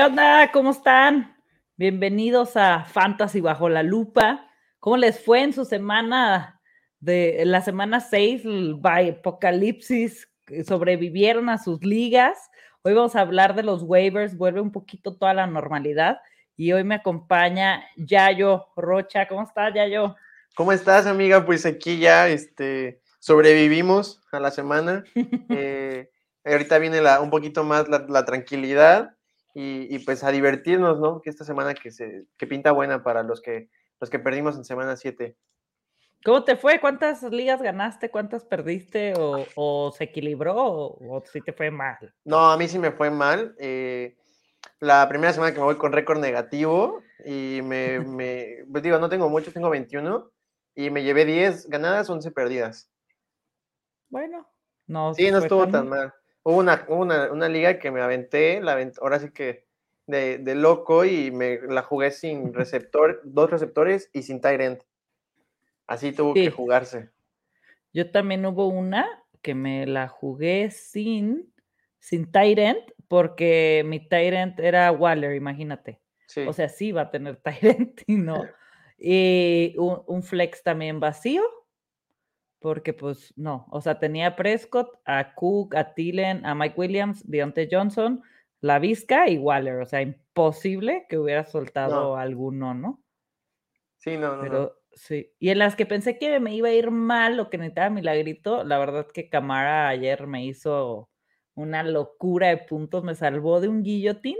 [0.00, 0.50] ¿Qué onda?
[0.50, 1.36] ¿Cómo están?
[1.76, 4.48] Bienvenidos a Fantasy Bajo la Lupa.
[4.78, 6.58] ¿Cómo les fue en su semana
[7.00, 10.26] de la semana 6, el apocalipsis?
[10.66, 12.38] ¿Sobrevivieron a sus ligas?
[12.80, 16.18] Hoy vamos a hablar de los waivers, vuelve un poquito toda la normalidad.
[16.56, 19.28] Y hoy me acompaña Yayo Rocha.
[19.28, 20.16] ¿Cómo estás, Yayo?
[20.54, 21.44] ¿Cómo estás, amiga?
[21.44, 25.04] Pues aquí ya este, sobrevivimos a la semana.
[25.50, 26.08] Eh,
[26.42, 29.14] ahorita viene la, un poquito más la, tranquilidad
[29.54, 31.20] y, pues a divertirnos, ¿no?
[31.20, 33.68] Que esta semana que, se, que pinta buena para los que,
[34.00, 35.36] los que perdimos en semana 7.
[36.24, 36.80] ¿Cómo te fue?
[36.80, 38.10] ¿Cuántas ligas ganaste?
[38.10, 39.14] ¿Cuántas perdiste?
[39.16, 40.54] ¿O, se equilibró?
[40.56, 42.14] O, si te fue mal?
[42.24, 43.54] No, a mí sí me fue mal.
[43.58, 44.16] Eh,
[44.80, 49.08] la primera semana que me voy con récord negativo y me, me, pues digo, no
[49.08, 50.30] tengo muchos, tengo 21
[50.74, 52.90] y me llevé 10 ganadas, 11 perdidas.
[54.10, 54.46] Bueno,
[54.86, 55.14] no.
[55.14, 56.12] Sí, no estuvo tan mal.
[56.42, 59.66] Hubo una, una, una, liga que me aventé, la ahora sí que
[60.06, 64.82] de, de, loco y me la jugué sin receptor, dos receptores y sin end.
[65.86, 67.10] Así tuvo que jugarse.
[67.92, 69.08] Yo también hubo una
[69.42, 71.52] que me la jugué sin,
[71.98, 76.00] sin end, porque mi end era Waller, imagínate.
[76.46, 78.44] O sea, sí va a tener end y no.
[78.98, 81.42] Y un, flex también vacío,
[82.60, 87.28] porque pues no, o sea, tenía a Prescott, a Cook, a Tillen, a Mike Williams,
[87.28, 88.22] Deontay Johnson,
[88.60, 93.02] La Vizca y Waller, o sea, imposible que hubiera soltado alguno, ¿no?
[93.96, 94.42] Sí, no, no.
[94.42, 97.56] Pero sí, y en las que pensé que me iba a ir mal o que
[97.56, 101.08] necesitaba milagrito, la verdad que Camara ayer me hizo
[101.54, 104.36] una locura de puntos, me salvó de un guillotín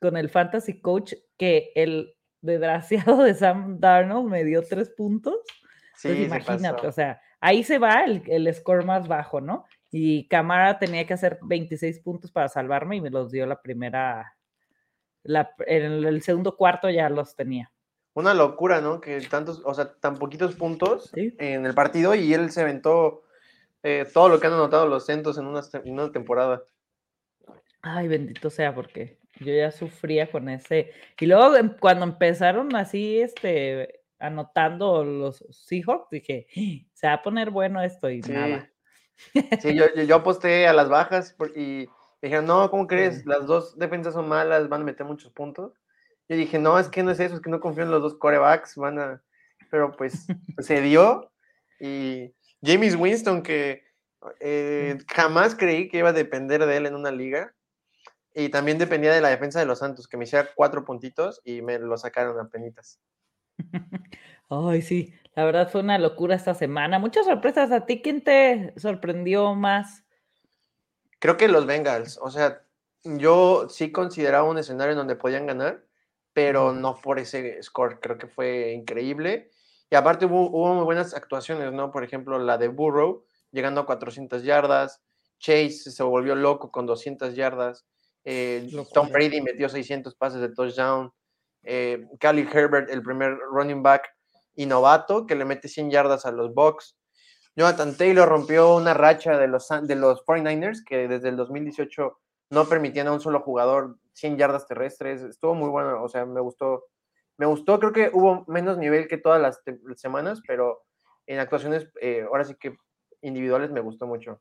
[0.00, 5.34] con el fantasy coach que el desgraciado de Sam Darnold me dio tres puntos.
[5.96, 9.64] Sí, imagínate, o sea, ahí se va el, score más bajo, ¿no?
[9.90, 14.36] Y Camara tenía que hacer 26 puntos para salvarme y me los dio la primera,
[15.22, 17.72] la, en el segundo cuarto ya los tenía.
[18.14, 19.00] Una locura, ¿no?
[19.00, 23.22] Que tantos, o sea, tan poquitos puntos en el partido y él se aventó
[23.82, 26.64] eh, todo lo que han anotado los centos en una, en una temporada.
[27.80, 30.92] Ay, bendito sea, porque yo ya sufría con ese.
[31.18, 36.46] Y luego em, cuando empezaron así, este, anotando los Seahawks, dije,
[36.92, 38.70] se va a poner bueno esto y nada.
[39.60, 41.88] Sí, yo, yo, aposté a las bajas y
[42.22, 43.26] dije, no, ¿cómo crees?
[43.26, 45.72] Las dos defensas son malas, van a meter muchos puntos.
[46.28, 48.16] Yo dije, no, es que no es eso, es que no confío en los dos
[48.16, 49.22] corebacks, van a...
[49.70, 50.26] Pero pues
[50.58, 51.30] se dio
[51.80, 53.84] y James Winston, que
[54.40, 57.54] eh, jamás creí que iba a depender de él en una liga,
[58.34, 61.62] y también dependía de la defensa de los Santos, que me hiciera cuatro puntitos y
[61.62, 63.00] me lo sacaron a penitas.
[64.48, 66.98] Ay, sí, la verdad fue una locura esta semana.
[66.98, 67.70] Muchas sorpresas.
[67.70, 70.04] ¿A ti quién te sorprendió más?
[71.18, 72.18] Creo que los Bengals.
[72.22, 72.62] O sea,
[73.04, 75.84] yo sí consideraba un escenario en donde podían ganar,
[76.32, 78.00] pero no por ese score.
[78.00, 79.50] Creo que fue increíble.
[79.90, 81.90] Y aparte hubo, hubo muy buenas actuaciones, ¿no?
[81.90, 85.02] Por ejemplo, la de Burrow, llegando a 400 yardas.
[85.38, 87.86] Chase se volvió loco con 200 yardas.
[88.24, 91.12] Eh, Tom Brady metió 600 pases de touchdown.
[91.64, 94.08] Eh, Herbert, el primer running back
[94.54, 96.96] y novato, que le mete 100 yardas a los Bucks.
[97.56, 102.18] Jonathan Taylor rompió una racha de los, de los 49ers que desde el 2018
[102.50, 105.22] no permitían a un solo jugador 100 yardas terrestres.
[105.22, 106.86] Estuvo muy bueno, o sea, me gustó.
[107.36, 109.62] Me gustó, creo que hubo menos nivel que todas las
[109.96, 110.82] semanas, pero
[111.26, 112.76] en actuaciones, eh, ahora sí que
[113.22, 114.40] individuales me gustó mucho.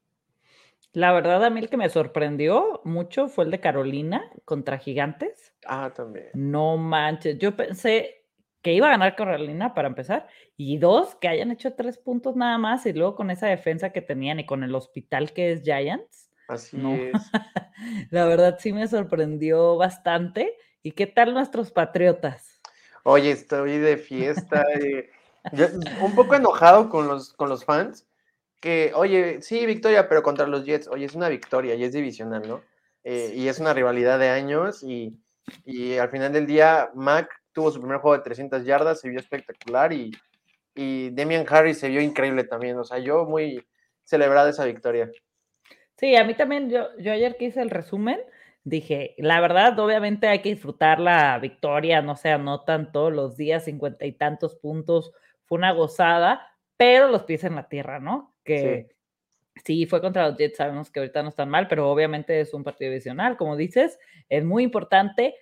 [0.94, 5.53] La verdad, a mí el que me sorprendió mucho fue el de Carolina contra Gigantes.
[5.66, 6.30] Ah, también.
[6.34, 8.25] No manches, yo pensé
[8.62, 10.28] que iba a ganar Carolina para empezar,
[10.58, 14.02] y dos, que hayan hecho tres puntos nada más, y luego con esa defensa que
[14.02, 16.31] tenían y con el hospital que es Giants.
[16.48, 17.13] Así es.
[18.12, 20.57] La verdad sí me sorprendió bastante.
[20.81, 22.62] ¿Y qué tal nuestros patriotas?
[23.04, 24.63] Oye, estoy de fiesta.
[24.80, 25.10] Eh,
[26.01, 28.06] un poco enojado con los, con los fans,
[28.59, 32.48] que, oye, sí, victoria, pero contra los Jets, oye, es una victoria y es divisional,
[32.48, 32.62] ¿no?
[33.04, 35.18] Eh, y es una rivalidad de años y,
[35.65, 39.19] y, al final del día, Mac tuvo su primer juego de 300 yardas, se vio
[39.19, 40.12] espectacular y,
[40.75, 43.65] y Demian Harris se vio increíble también, o sea, yo muy
[44.04, 45.10] celebrado esa victoria.
[45.95, 48.19] Sí, a mí también, yo, yo ayer que hice el resumen,
[48.63, 53.65] dije, la verdad, obviamente hay que disfrutar la victoria, no se anotan todos los días
[53.65, 55.13] cincuenta y tantos puntos,
[55.45, 56.45] fue una gozada,
[56.75, 58.36] pero los pies en la tierra, ¿no?
[58.48, 58.88] Que
[59.64, 59.86] sí.
[59.86, 62.92] fue contra los Jets, sabemos que ahorita no están mal, pero obviamente es un partido
[62.92, 64.00] adicional, como dices,
[64.30, 65.36] es muy importante,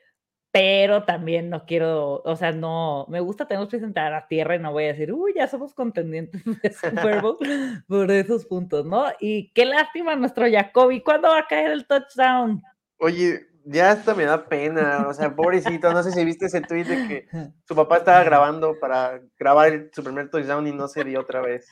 [0.52, 4.72] pero también no quiero, o sea, no, me gusta tener presentar a tierra y no
[4.72, 7.38] voy a decir, uy, ya somos contendientes de Super Bowl
[7.88, 9.06] por esos puntos, ¿no?
[9.19, 12.62] Y qué lástima nuestro Jacoby, ¿cuándo va a caer el touchdown?
[12.98, 16.86] Oye, ya hasta me da pena, o sea, pobrecito, no sé si viste ese tweet
[16.86, 17.28] de que
[17.68, 21.68] su papá estaba grabando para grabar su primer touchdown y no se dio otra vez.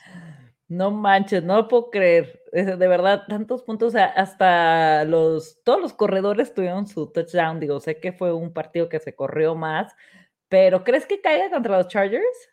[0.74, 2.42] No manches, no lo puedo creer.
[2.52, 7.60] De verdad, tantos puntos, hasta los, todos los corredores tuvieron su touchdown.
[7.60, 9.94] Digo, sé que fue un partido que se corrió más,
[10.48, 12.50] pero ¿crees que caiga contra los Chargers?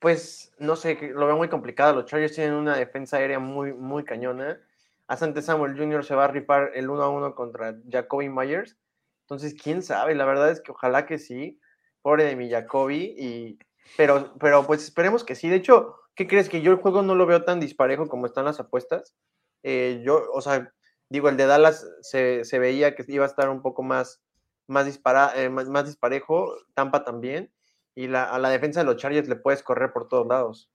[0.00, 1.94] Pues no sé, lo veo muy complicado.
[1.94, 4.60] Los Chargers tienen una defensa aérea muy, muy cañona.
[5.06, 6.04] Asante Samuel Jr.
[6.04, 8.76] se va a rifar el uno a uno contra Jacoby Myers.
[9.22, 11.60] Entonces, quién sabe, la verdad es que ojalá que sí.
[12.02, 13.14] Pobre de mi Jacoby.
[13.16, 13.58] Y,
[13.96, 15.48] pero, pero pues esperemos que sí.
[15.48, 16.48] De hecho, ¿qué crees?
[16.48, 19.14] Que yo el juego no lo veo tan disparejo como están las apuestas.
[19.62, 20.72] Eh, yo, o sea,
[21.08, 24.22] digo, el de Dallas se, veía que iba a estar un poco más,
[24.66, 27.52] más, dispara, eh, más, disparejo, Tampa también,
[27.94, 30.70] y la, a la defensa de los Chargers le puedes correr por todos lados.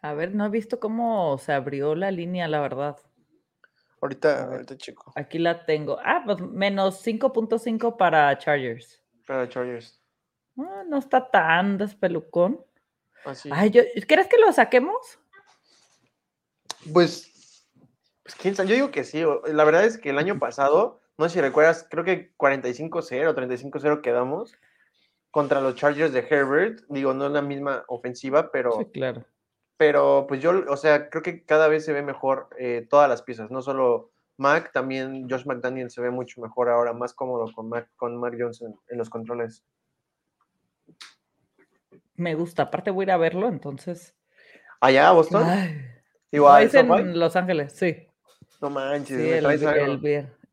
[0.00, 2.96] A ver, no he visto cómo se abrió la línea, la verdad.
[4.00, 5.12] Ahorita, ahorita chico.
[5.16, 5.98] Aquí la tengo.
[6.04, 9.02] Ah, pues menos 5.5 para Chargers.
[9.26, 10.00] Para Chargers.
[10.56, 12.64] Ah, no está tan despelucón.
[13.50, 15.18] Ay, yo, ¿crees que lo saquemos?
[16.92, 17.66] Pues,
[18.22, 19.22] pues quién sabe, yo digo que sí.
[19.46, 24.00] La verdad es que el año pasado, no sé si recuerdas, creo que 45-0, 35-0
[24.00, 24.54] quedamos
[25.30, 26.80] contra los Chargers de Herbert.
[26.88, 28.72] Digo, no es la misma ofensiva, pero.
[28.78, 29.24] Sí, claro.
[29.76, 33.22] Pero pues yo, o sea, creo que cada vez se ve mejor eh, todas las
[33.22, 37.68] piezas, no solo Mac, también Josh McDaniel se ve mucho mejor ahora, más cómodo con
[37.68, 39.62] Mac, con Mark Johnson en los controles
[42.18, 42.64] me gusta.
[42.64, 44.14] Aparte voy a ir a verlo, entonces.
[44.80, 45.46] ¿Allá, Boston?
[46.30, 46.64] Igual.
[46.64, 48.06] es en Los Ángeles, sí.
[48.60, 49.42] No manches.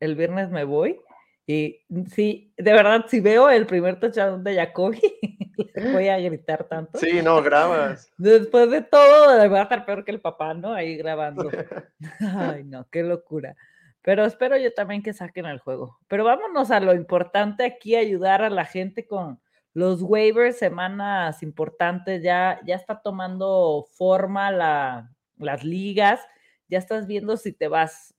[0.00, 1.00] el, viernes me voy.
[1.46, 5.00] Y sí, de verdad, si veo el primer touchdown de Jacoby,
[5.92, 6.98] voy a gritar tanto.
[6.98, 8.12] Sí, no, grabas.
[8.18, 10.72] Después de todo, va a estar peor que el papá, ¿no?
[10.72, 11.48] Ahí grabando.
[12.20, 13.54] Ay, no, qué locura.
[14.02, 15.98] Pero espero yo también que saquen el juego.
[16.08, 19.40] Pero vámonos a lo importante aquí, ayudar a la gente con,
[19.76, 26.26] los waivers, semanas importantes, ya, ya está tomando forma la, las ligas,
[26.66, 28.14] ya estás viendo si te vas,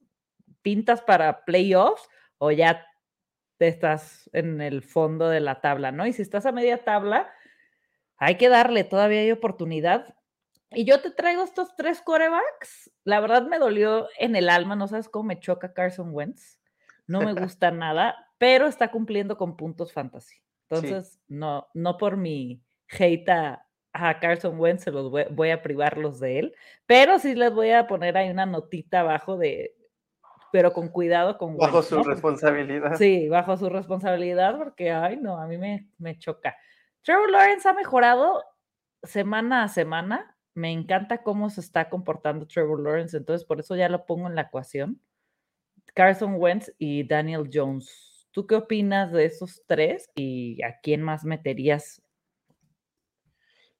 [0.62, 2.08] pintas para playoffs
[2.38, 2.86] o ya
[3.58, 6.06] te estás en el fondo de la tabla, ¿no?
[6.06, 7.28] Y si estás a media tabla,
[8.18, 10.14] hay que darle, todavía hay oportunidad.
[10.70, 12.92] Y yo te traigo estos tres corebacks.
[13.04, 16.60] La verdad me dolió en el alma, no sabes cómo me choca Carson Wentz.
[17.08, 20.38] No me gusta nada, pero está cumpliendo con puntos fantasy.
[20.70, 23.64] Entonces, no, no por mi hate a,
[24.22, 26.56] Carson Wentz se los voy, a privarlos de él,
[26.86, 29.76] pero sí les voy a poner ahí una notita abajo de,
[30.52, 32.96] pero con cuidado con Bajo su responsabilidad.
[32.96, 36.56] Sí, bajo su responsabilidad, porque, ay, no, a mí me, me choca.
[37.02, 38.44] Trevor Lawrence ha mejorado
[39.02, 40.36] semana a semana.
[40.54, 44.36] Me encanta cómo se está comportando Trevor Lawrence, entonces por eso ya lo pongo en
[44.36, 45.02] la ecuación.
[45.94, 51.26] Carson Wentz y Daniel Jones ¿Tú qué opinas de esos tres y a quién más
[51.26, 52.04] meterías?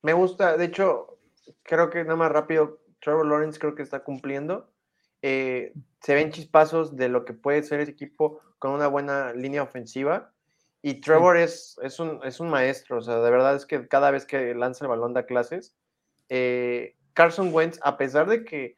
[0.02, 1.20] Me gusta, de hecho,
[1.62, 4.74] creo que nada más rápido, Trevor Lawrence creo que está cumpliendo.
[5.22, 9.62] Eh, se ven chispazos de lo que puede ser ese equipo con una buena línea
[9.62, 10.34] ofensiva.
[10.82, 14.10] Y Trevor es, es, un, es un maestro, o sea, de verdad es que cada
[14.10, 15.76] vez que lanza el balón da clases.
[16.30, 18.76] Eh, Carson Wentz, a pesar de que,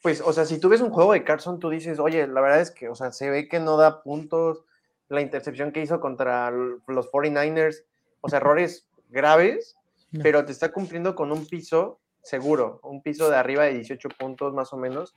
[0.00, 2.60] pues, o sea, si tú ves un juego de Carson, tú dices, oye, la verdad
[2.60, 4.64] es que, o sea, se ve que no da puntos,
[5.08, 7.84] la intercepción que hizo contra los 49ers,
[8.20, 9.76] o sea, errores graves,
[10.22, 14.54] pero te está cumpliendo con un piso seguro, un piso de arriba de 18 puntos
[14.54, 15.14] más o menos.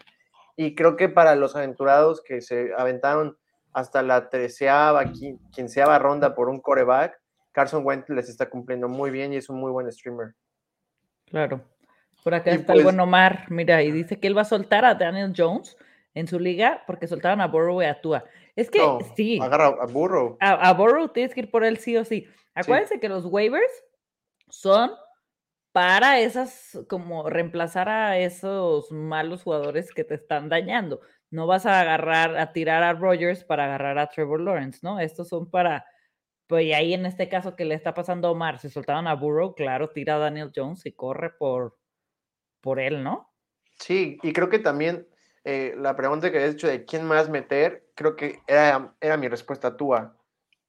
[0.56, 3.38] Y creo que para los aventurados que se aventaron
[3.74, 5.12] hasta la treceava,
[5.52, 7.20] quinceava ronda por un coreback,
[7.52, 10.36] Carson Wentz les está cumpliendo muy bien y es un muy buen streamer.
[11.26, 11.62] Claro.
[12.24, 14.86] Por acá está el pues buen Omar, mira, y dice que él va a soltar
[14.86, 15.76] a Daniel Jones
[16.14, 18.24] en su liga porque soltaron a Burrow y a Tua.
[18.56, 18.80] Es que
[19.16, 19.40] sí.
[19.42, 20.38] Agarra a Burrow.
[20.40, 22.28] A, a, Burrow tienes que ir por él sí o sí.
[22.54, 23.72] Acuérdense que los waivers
[24.50, 24.92] son
[25.72, 31.00] para esas, como reemplazar a esos malos jugadores que te están dañando.
[31.30, 35.00] No vas a agarrar, a tirar a Rogers para agarrar a Trevor Lawrence, ¿no?
[35.00, 35.86] Estos son para,
[36.48, 39.56] pues ahí en este caso que le está pasando a Omar, si soltaban a Burrow,
[39.56, 41.78] claro, tira a Daniel Jones y corre por,
[42.60, 43.30] por él, ¿no?
[43.80, 45.08] Sí, y creo que también
[45.44, 49.28] eh, la pregunta que habías hecho de quién más meter, creo que era, era mi
[49.28, 50.16] respuesta Tua.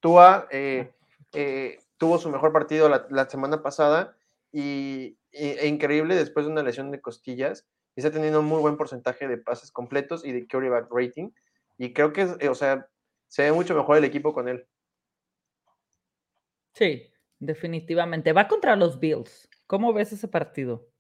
[0.01, 0.93] Tua eh,
[1.33, 4.17] eh, tuvo su mejor partido la, semana pasada
[4.51, 7.67] y, e increíble después de una lesión de costillas.
[7.95, 11.31] Y está teniendo un muy buen porcentaje de pases completos y de quarterback rating.
[11.77, 12.89] Y creo que, o sea,
[13.29, 14.67] se ve mucho mejor el equipo con él.
[16.75, 18.33] Sí, definitivamente.
[18.33, 19.49] Va contra los Bills.
[19.67, 20.92] ¿Cómo ves ese partido?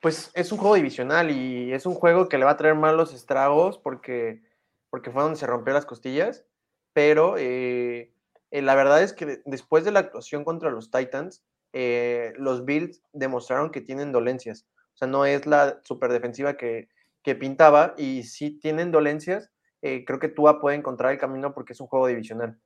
[0.00, 3.12] Pues es un juego divisional y es un juego que le va a traer malos
[3.12, 4.42] estragos porque,
[4.88, 6.46] porque fue donde se rompió las costillas.
[6.92, 8.12] pero eh,
[8.50, 13.02] eh, la verdad es que después de la actuación contra los Titans, eh, los Bills
[13.12, 14.66] demostraron que tienen dolencias.
[14.94, 16.88] O sea, no es la super defensiva que,
[17.22, 19.50] que pintaba y si tienen dolencias.
[19.80, 22.58] creo que Tua puede encontrar el camino porque es un juego divisional.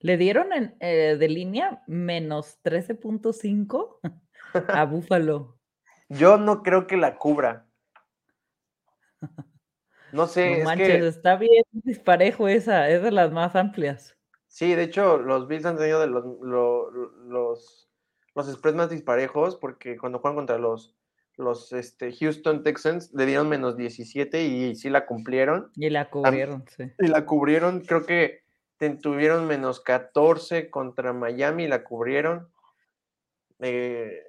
[0.00, 3.98] Le dieron en, de línea menos 13.5
[4.68, 5.58] a Búfalo.
[6.08, 7.66] Yo no creo que la cubra.
[10.12, 10.58] No sé.
[10.58, 14.16] No manches, está bien disparejo esa, es de las más amplias.
[14.46, 17.88] Sí, de hecho, los Bills han tenido de los, los,
[18.36, 20.94] los, spreads más disparejos porque cuando juegan contra los,
[21.36, 25.72] los este, Houston Texans le dieron menos 17 y sí la cumplieron.
[25.74, 26.84] Y la cubrieron, sí.
[27.00, 28.44] Y la cubrieron, creo que
[29.00, 32.48] tuvieron menos 14 contra Miami y la cubrieron.
[33.60, 34.22] Eh,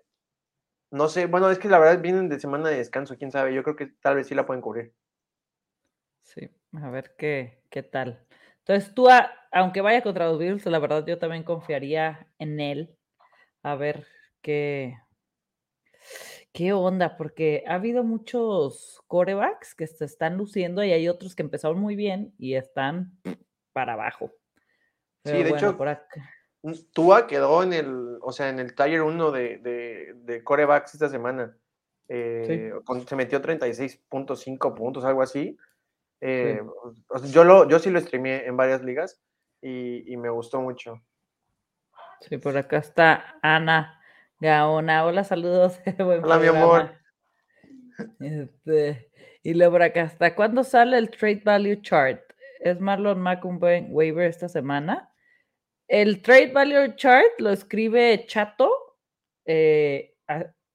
[0.96, 3.64] no sé, bueno, es que la verdad vienen de semana de descanso, quién sabe, yo
[3.64, 4.94] creo que tal vez sí la pueden cubrir.
[6.22, 8.26] Sí, a ver qué, qué tal.
[8.60, 9.08] Entonces tú,
[9.52, 12.98] aunque vaya contra los Bills, la verdad yo también confiaría en él.
[13.62, 14.08] A ver
[14.42, 14.98] qué,
[16.54, 21.44] qué onda, porque ha habido muchos corebacks que se están luciendo y hay otros que
[21.44, 23.12] empezaron muy bien y están
[23.74, 24.32] para abajo.
[25.24, 26.35] sí, de hecho, por acá.
[26.94, 31.56] Tua quedó en el, o sea, en el Tiger 1 de, de, corebacks esta semana.
[32.08, 32.74] Eh,
[33.08, 35.58] se metió 36.5 puntos, algo así.
[36.22, 36.62] Eh,
[37.26, 39.22] yo, lo, yo sí lo streamé en varias ligas
[39.62, 41.02] y, me gustó mucho.
[42.22, 44.00] Sí, por acá está Ana
[44.40, 45.06] Gaona.
[45.06, 45.80] Hola, saludos.
[46.00, 46.92] Hola, mi amor.
[48.20, 49.12] Este,
[49.44, 50.36] y luego por acá está.
[50.36, 52.22] ¿Cuándo sale el Trade Value Chart?
[52.60, 55.12] ¿Es Marlon Mack un buen waiver esta semana?
[55.88, 58.72] El Trade Value Chart lo escribe Chato.
[59.46, 60.16] Eh,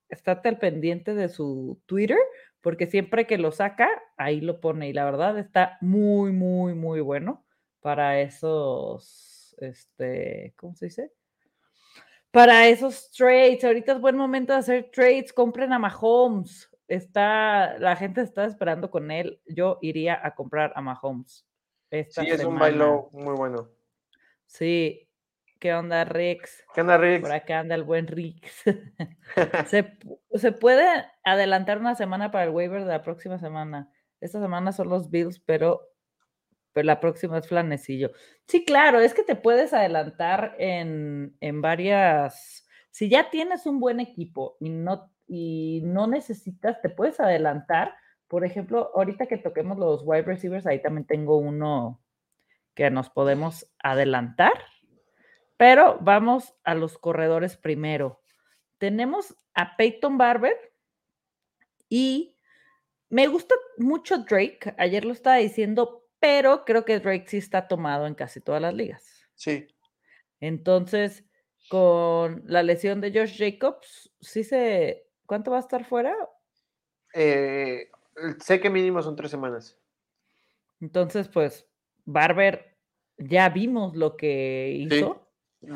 [0.09, 2.19] estate al pendiente de su Twitter
[2.61, 7.01] porque siempre que lo saca, ahí lo pone y la verdad está muy, muy, muy
[7.01, 7.45] bueno
[7.81, 11.13] para esos, este, ¿cómo se dice?
[12.31, 13.65] Para esos trades.
[13.65, 15.33] Ahorita es buen momento de hacer trades.
[15.33, 16.71] Compren a Mahomes.
[16.87, 19.41] Está, la gente está esperando con él.
[19.47, 21.47] Yo iría a comprar a Mahomes.
[21.91, 23.69] sí, es un bailo muy bueno.
[24.51, 25.09] Sí,
[25.61, 26.65] ¿Qué onda, Rix?
[26.75, 27.21] ¿Qué onda, Rix?
[27.21, 28.65] Por acá anda el buen Rix.
[29.67, 30.87] ¿Se, puede
[31.23, 33.93] adelantar una semana para el waiver de la próxima semana.
[34.23, 35.83] Esta semana son los Bills, pero,
[36.73, 38.11] pero la próxima es Flanecillo.
[38.49, 42.67] Sí, claro, es que te puedes adelantar en, en varias.
[42.91, 47.95] Si ya tienes un buen equipo y no, y no necesitas, te puedes adelantar.
[48.29, 52.01] Por ejemplo, ahorita que toquemos los wide receivers, ahí también tengo uno
[52.75, 54.53] que nos podemos adelantar
[55.61, 58.23] pero vamos a los corredores primero.
[58.79, 60.57] Tenemos a Peyton Barber
[61.87, 62.35] y
[63.11, 64.75] me gusta mucho Drake.
[64.79, 68.73] Ayer lo estaba diciendo, pero creo que Drake sí está tomado en casi todas las
[68.73, 69.29] ligas.
[69.35, 69.67] Sí.
[70.41, 71.27] Entonces,
[71.69, 75.11] con la lesión de Josh Jacobs, sí se.
[75.27, 76.17] ¿Cuánto va a estar fuera?
[77.13, 77.91] Eh,
[78.43, 79.79] sé que mínimo son tres semanas.
[80.81, 81.70] Entonces, pues,
[82.13, 82.77] Barber,
[83.19, 85.27] ya vimos lo que hizo.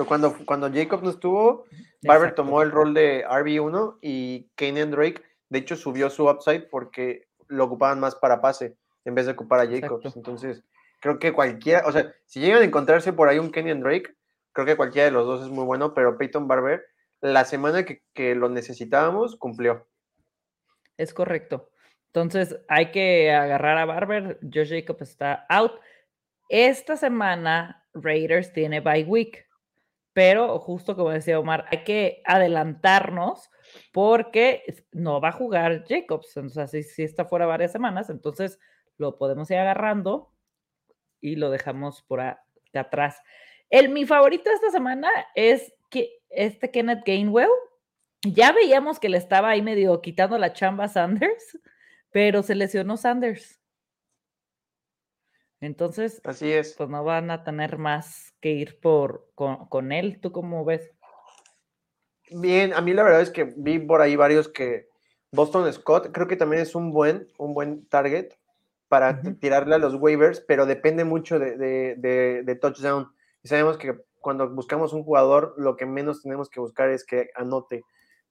[0.08, 1.64] Cuando, cuando Jacob no estuvo,
[2.02, 7.28] Barber tomó el rol de RB1 y Kenyan Drake, de hecho, subió su upside porque
[7.48, 10.16] lo ocupaban más para pase en vez de ocupar a Jacobs.
[10.16, 10.64] Entonces,
[11.00, 14.14] creo que cualquiera, o sea, si llegan a encontrarse por ahí un Kenyan Drake,
[14.52, 16.86] creo que cualquiera de los dos es muy bueno, pero Peyton Barber,
[17.20, 19.86] la semana que, que lo necesitábamos, cumplió.
[20.96, 21.70] Es correcto.
[22.06, 24.38] Entonces, hay que agarrar a Barber.
[24.42, 25.72] Josh Jacobs está out.
[26.48, 29.44] Esta semana, Raiders tiene bye week
[30.14, 33.50] pero justo como decía Omar, hay que adelantarnos
[33.92, 38.60] porque no va a jugar Jacobs, o sea, si, está fuera varias semanas, entonces
[38.96, 40.32] lo podemos ir agarrando
[41.20, 42.20] y lo dejamos por
[42.72, 43.20] atrás.
[43.68, 47.50] El, mi favorito esta semana es que este Kenneth Gainwell,
[48.22, 51.58] ya veíamos que le estaba ahí medio quitando la chamba a Sanders,
[52.12, 53.60] pero se lesionó Sanders.
[55.60, 56.74] Entonces, Así es.
[56.76, 60.20] pues no van a tener más que ir por con, él.
[60.20, 60.90] ¿Tú cómo ves?
[62.30, 64.88] Bien, a mí la verdad es que vi por ahí varios que
[65.32, 68.32] Boston Scott creo que también es un buen, un buen target
[68.88, 73.12] para tirarle a los waivers, pero depende mucho de, de, touchdown.
[73.42, 77.30] Y sabemos que cuando buscamos un jugador, lo que menos tenemos que buscar es que
[77.34, 77.82] anote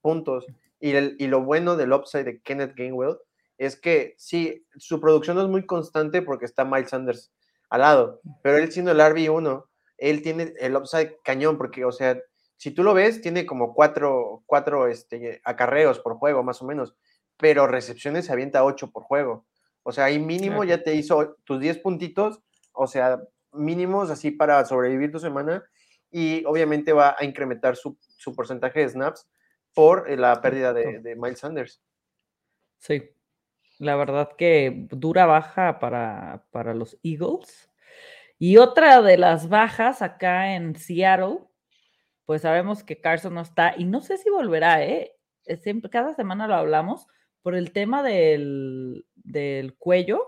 [0.02, 0.46] puntos.
[0.80, 3.18] Y, el, y lo bueno del upside de Kenneth Gainwell
[3.64, 7.32] es que sí, su producción no es muy constante porque está Miles Sanders
[7.70, 9.66] al lado, pero él siendo el RB1,
[9.98, 12.20] él tiene el upside cañón, porque, o sea,
[12.58, 16.96] si tú lo ves, tiene como cuatro, cuatro este, acarreos por juego, más o menos,
[17.38, 19.46] pero recepciones se avienta ocho por juego.
[19.84, 22.42] O sea, ahí mínimo ya te hizo tus diez puntitos,
[22.72, 25.64] o sea, mínimos así para sobrevivir tu semana
[26.10, 27.98] y obviamente va a incrementar su,
[28.36, 29.28] porcentaje de snaps
[29.74, 31.82] por eh, la pérdida de, de, Miles Sanders.
[32.78, 33.13] Sí,
[33.84, 37.70] la verdad que dura baja para, para los Eagles.
[38.40, 41.40] Y otra de las bajas acá en Seattle,
[42.26, 45.16] pues sabemos que Carson no está y no sé si volverá, ¿eh?
[45.62, 47.08] Siempre, cada semana lo hablamos
[47.42, 50.26] por el tema del, del cuello.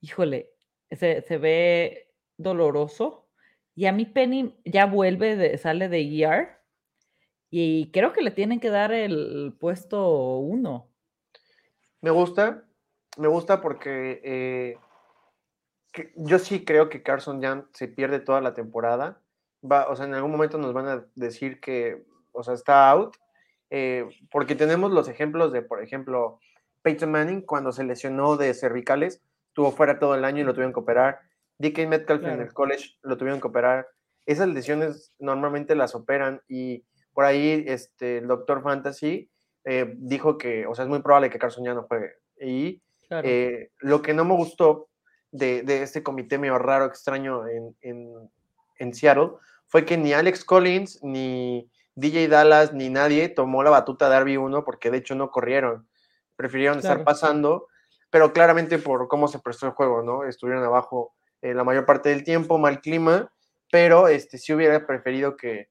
[0.00, 0.50] Híjole,
[0.90, 3.28] se, se, ve doloroso.
[3.74, 6.48] Y a mí Penny ya vuelve, sale de ER.
[7.50, 10.93] Y creo que le tienen que dar el puesto uno.
[12.04, 12.62] Me gusta,
[13.16, 14.78] me gusta porque eh,
[16.16, 19.22] yo sí creo que Carson ya se pierde toda la temporada.
[19.64, 23.16] Va, o sea, en algún momento nos van a decir que, o sea, está out.
[23.70, 26.40] Eh, porque tenemos los ejemplos de, por ejemplo,
[26.82, 30.74] Peyton Manning cuando se lesionó de cervicales, estuvo fuera todo el año y lo tuvieron
[30.74, 31.20] que operar.
[31.56, 33.88] DK Metcalf en el college lo tuvieron que operar.
[34.26, 36.84] Esas lesiones normalmente las operan y
[37.14, 39.30] por ahí este, el doctor Fantasy
[39.64, 42.12] eh, dijo que, o sea, es muy probable que Carson ya no juegue.
[42.40, 44.88] Y eh, lo que no me gustó
[45.30, 48.30] de, de, este comité medio raro, extraño en, en,
[48.78, 49.30] en, Seattle,
[49.66, 54.64] fue que ni Alex Collins, ni DJ Dallas, ni nadie tomó la batuta de RB1
[54.64, 55.88] porque de hecho no corrieron.
[56.36, 57.68] Prefirieron estar pasando,
[58.10, 60.24] pero claramente por cómo se prestó el juego, ¿no?
[60.24, 63.32] Estuvieron abajo eh, la mayor parte del tiempo, mal clima,
[63.70, 65.68] pero este, sí hubiera preferido que,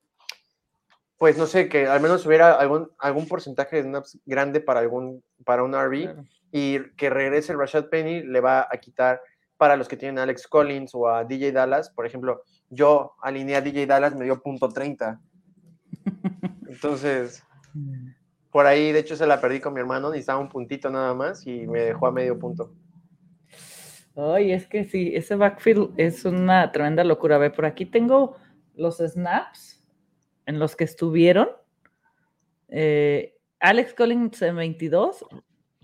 [1.24, 5.24] pues no sé, que al menos hubiera algún, algún porcentaje de snaps grande para, algún,
[5.46, 9.22] para un RB y que regrese el Rashad Penny le va a quitar
[9.56, 11.90] para los que tienen a Alex Collins o a DJ Dallas.
[11.92, 15.22] Por ejemplo, yo alineé a DJ Dallas, me dio punto 30.
[16.68, 17.42] Entonces,
[18.52, 21.48] por ahí, de hecho, se la perdí con mi hermano, necesitaba un puntito nada más
[21.48, 22.74] y me dejó a medio punto.
[24.18, 27.38] Ay, es que sí, ese backfield es una tremenda locura.
[27.38, 28.36] A ver, por aquí tengo
[28.76, 29.83] los snaps
[30.46, 31.50] en los que estuvieron.
[32.70, 35.26] Eh, Alex Collins en 22,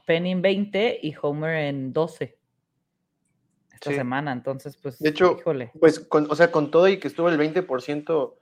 [0.05, 2.37] Penny en 20 y Homer en 12
[3.73, 4.33] esta semana.
[4.33, 5.37] Entonces, pues, de hecho,
[5.79, 8.35] pues, o sea, con todo y que estuvo el 20%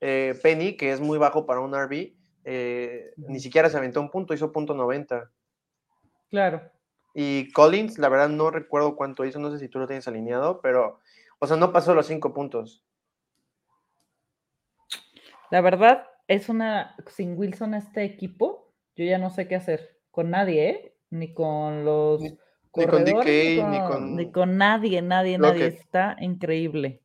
[0.00, 4.10] eh, Penny, que es muy bajo para un RB, eh, ni siquiera se aventó un
[4.10, 5.30] punto, hizo punto 90.
[6.30, 6.62] Claro.
[7.14, 10.60] Y Collins, la verdad no recuerdo cuánto hizo, no sé si tú lo tienes alineado,
[10.60, 11.00] pero,
[11.38, 12.84] o sea, no pasó los cinco puntos.
[15.50, 20.30] La verdad, es una, sin Wilson este equipo, yo ya no sé qué hacer con
[20.30, 20.94] nadie, ¿eh?
[21.10, 22.20] Ni con los...
[22.20, 22.36] Ni,
[22.86, 24.56] con DK, ni con, ni con...
[24.56, 25.66] nadie, nadie, nadie.
[25.66, 27.02] Está increíble.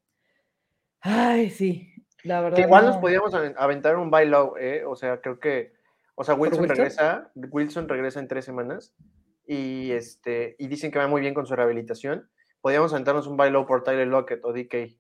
[1.00, 4.84] Ay, sí, igual nos podíamos aventar un buy low, ¿eh?
[4.86, 5.74] O sea, creo que.
[6.16, 7.32] O sea, Wilson, regresa.
[7.36, 8.94] Wilson regresa en tres semanas.
[9.46, 10.56] Y este.
[10.58, 12.30] Y dicen que va muy bien con su rehabilitación.
[12.62, 14.98] Podríamos aventarnos un buy low por Tyler Lockett o DK.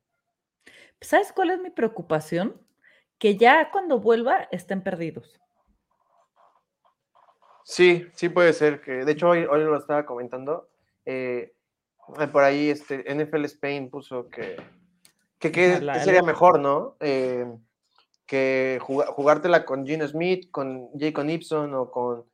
[0.99, 2.59] ¿Sabes cuál es mi preocupación?
[3.23, 5.39] Que ya cuando vuelva estén perdidos.
[7.63, 8.81] Sí, sí puede ser.
[8.81, 10.67] que De hecho, hoy, hoy lo estaba comentando.
[11.05, 11.53] Eh,
[12.33, 14.57] por ahí este, NFL Spain puso que
[15.51, 16.97] que, sería mejor, ¿no?
[16.99, 17.45] Eh,
[18.25, 22.25] que jugártela con Gene Smith, con Jacob Ibson o con,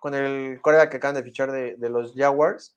[0.00, 2.74] con el colega que acaban de fichar de, los Jaguars.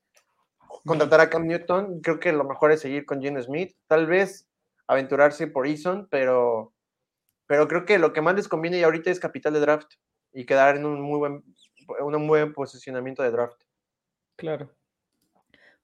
[0.86, 3.74] Contratar a Cam Newton, creo que lo mejor es seguir con Gene Smith.
[3.86, 4.46] Tal vez
[4.86, 6.72] aventurarse por Eason, pero,
[7.52, 9.92] pero creo que lo que más les conviene ahorita es capital de draft
[10.32, 11.44] y quedar en un muy buen,
[12.00, 13.60] un muy buen posicionamiento de draft.
[14.36, 14.70] Claro.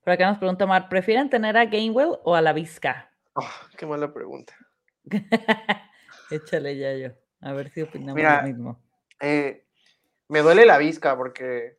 [0.02, 3.12] Por acá nos pregunta Mar, ¿prefieren tener a Gainwell o a la Vizca?
[3.34, 4.56] Oh, qué mala pregunta.
[6.30, 7.10] Échale ya yo.
[7.42, 8.82] A ver si opinamos lo mismo.
[9.20, 9.66] Eh,
[10.28, 11.76] me duele la visca porque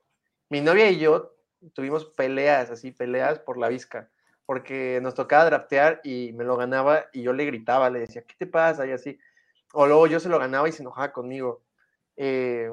[0.49, 1.35] mi novia y yo
[1.73, 4.11] tuvimos peleas, así, peleas por la visca.
[4.45, 8.35] Porque nos tocaba draftear y me lo ganaba y yo le gritaba, le decía, ¿qué
[8.37, 8.85] te pasa?
[8.85, 9.19] Y así.
[9.73, 11.63] O luego yo se lo ganaba y se enojaba conmigo.
[12.17, 12.69] Eh,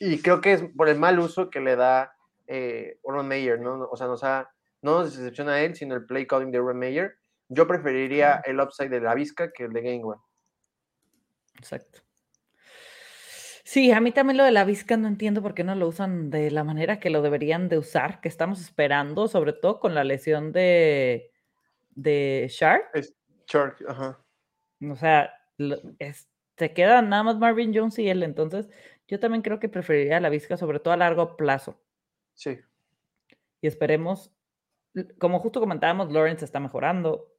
[0.00, 2.14] y creo que es por el mal uso que le da
[2.46, 3.88] eh, Urban Meyer, ¿no?
[3.90, 4.50] O sea, nos ha,
[4.82, 7.16] no nos decepciona a él, sino el play calling de Urban Meyer
[7.48, 10.20] yo preferiría el upside de la Vizca que el de Gainwell.
[11.56, 12.00] Exacto.
[13.64, 16.30] Sí, a mí también lo de la Vizca no entiendo por qué no lo usan
[16.30, 20.04] de la manera que lo deberían de usar, que estamos esperando, sobre todo con la
[20.04, 21.32] lesión de,
[21.90, 22.90] de Shark.
[23.46, 24.20] Shark, ajá.
[24.90, 25.32] O sea,
[26.56, 28.68] se queda nada más Marvin Jones y él, entonces
[29.08, 31.80] yo también creo que preferiría la Vizca, sobre todo a largo plazo.
[32.34, 32.58] Sí.
[33.60, 34.32] Y esperemos,
[35.18, 37.32] como justo comentábamos, Lawrence está mejorando,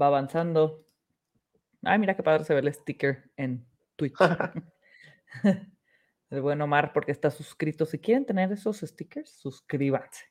[0.00, 0.86] va avanzando.
[1.82, 4.14] Ay, mira qué padre se ve el sticker en Twitch.
[6.30, 7.86] el buen Omar, porque está suscrito.
[7.86, 10.26] Si quieren tener esos stickers, suscríbanse.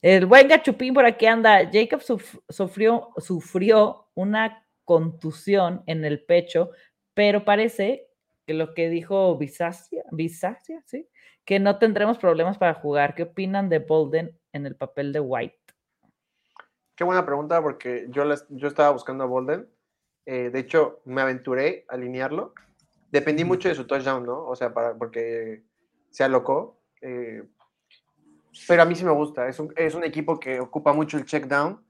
[0.00, 1.70] El buen gachupín por aquí anda.
[1.70, 2.02] Jacob
[2.48, 6.72] sufrió, sufrió una contusión en el pecho,
[7.14, 8.08] pero parece
[8.44, 11.08] que lo que dijo Bisacia, Bisacia, ¿sí?
[11.44, 13.14] Que no tendremos problemas para jugar.
[13.14, 15.60] ¿Qué opinan de Bolden en el papel de White?
[16.96, 19.68] Qué buena pregunta, porque yo, yo estaba buscando a Bolden.
[20.26, 22.52] Eh, de hecho, me aventuré a alinearlo.
[23.12, 24.44] Dependí mucho de su touchdown, ¿no?
[24.44, 25.62] O sea, para, porque
[26.10, 26.82] se alocó.
[27.00, 27.44] Eh,
[28.66, 29.46] pero a mí sí me gusta.
[29.46, 31.80] Es un, es un equipo que ocupa mucho el check down.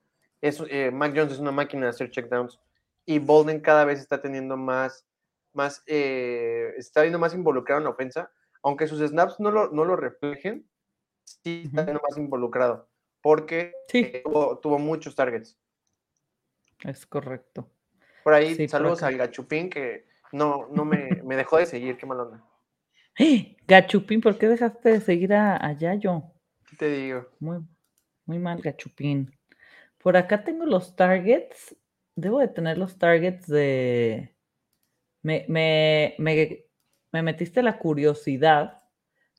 [0.42, 2.60] Es, eh, Mac Jones es una máquina de hacer check downs.
[3.06, 5.06] Y Bolden cada vez está teniendo más,
[5.52, 8.30] más eh, está viendo más involucrado en la ofensa.
[8.62, 10.68] Aunque sus snaps no lo, no lo reflejen,
[11.24, 12.88] sí está viendo más involucrado.
[13.22, 14.22] Porque sí.
[14.24, 15.58] tuvo, muchos targets.
[16.84, 17.70] Es correcto.
[18.24, 21.96] Por ahí, saludos al Gachupín que no, no me, me, dejó de seguir.
[21.96, 22.44] Qué mal onda.
[23.66, 26.22] Gachupín, ¿por qué dejaste de seguir a, a Yayo?
[26.76, 27.28] te digo?
[27.38, 27.58] Muy,
[28.24, 29.30] muy mal, gachupín.
[29.98, 31.76] Por acá tengo los targets.
[32.20, 34.36] Debo de tener los targets de.
[35.22, 38.82] Me, me, me, metiste la curiosidad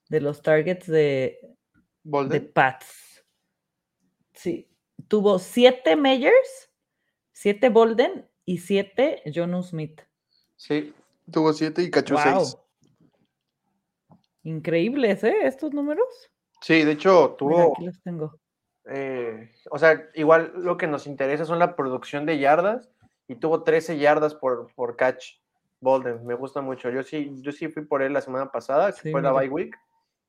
[0.10, 1.56] de los targets de,
[2.04, 3.24] de Pats.
[4.34, 4.67] Sí.
[5.08, 6.72] Tuvo siete Meyers,
[7.32, 10.02] siete Bolden y siete Jonu Smith.
[10.56, 10.94] Sí,
[11.32, 12.58] tuvo siete y cachó seis.
[14.41, 15.36] Increíbles, ¿eh?
[15.44, 16.32] Estos números.
[16.62, 17.74] Sí, de hecho, tuvo.
[17.74, 18.41] aquí los tengo.
[18.86, 22.89] Eh, o sea, igual lo que nos interesa son la producción de yardas
[23.28, 25.39] y tuvo 13 yardas por, por catch.
[25.80, 26.89] Bolden, me gusta mucho.
[26.89, 29.76] Yo sí, yo sí fui por él la semana pasada, que fue la bye week,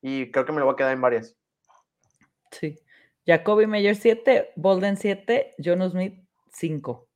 [0.00, 1.36] y creo que me lo voy a quedar en varias.
[2.50, 2.78] Sí.
[3.26, 7.08] Jacoby Meyer 7, Bolden 7, John Smith 5.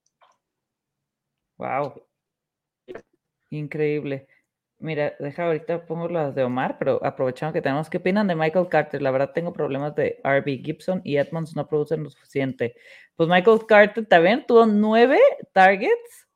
[1.58, 2.02] Wow.
[3.50, 4.28] Increíble.
[4.78, 8.68] Mira, deja ahorita pongo las de Omar, pero aprovechando que tenemos, ¿qué opinan de Michael
[8.68, 9.00] Carter?
[9.00, 12.76] La verdad tengo problemas de RB Gibson y Edmonds no producen lo suficiente.
[13.16, 15.18] Pues Michael Carter también tuvo nueve
[15.52, 16.28] targets,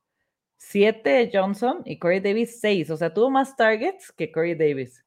[0.56, 2.90] siete Johnson y Corey Davis seis.
[2.90, 5.04] O sea, tuvo más targets que Corey Davis.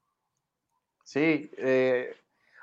[1.04, 2.16] Sí, eh,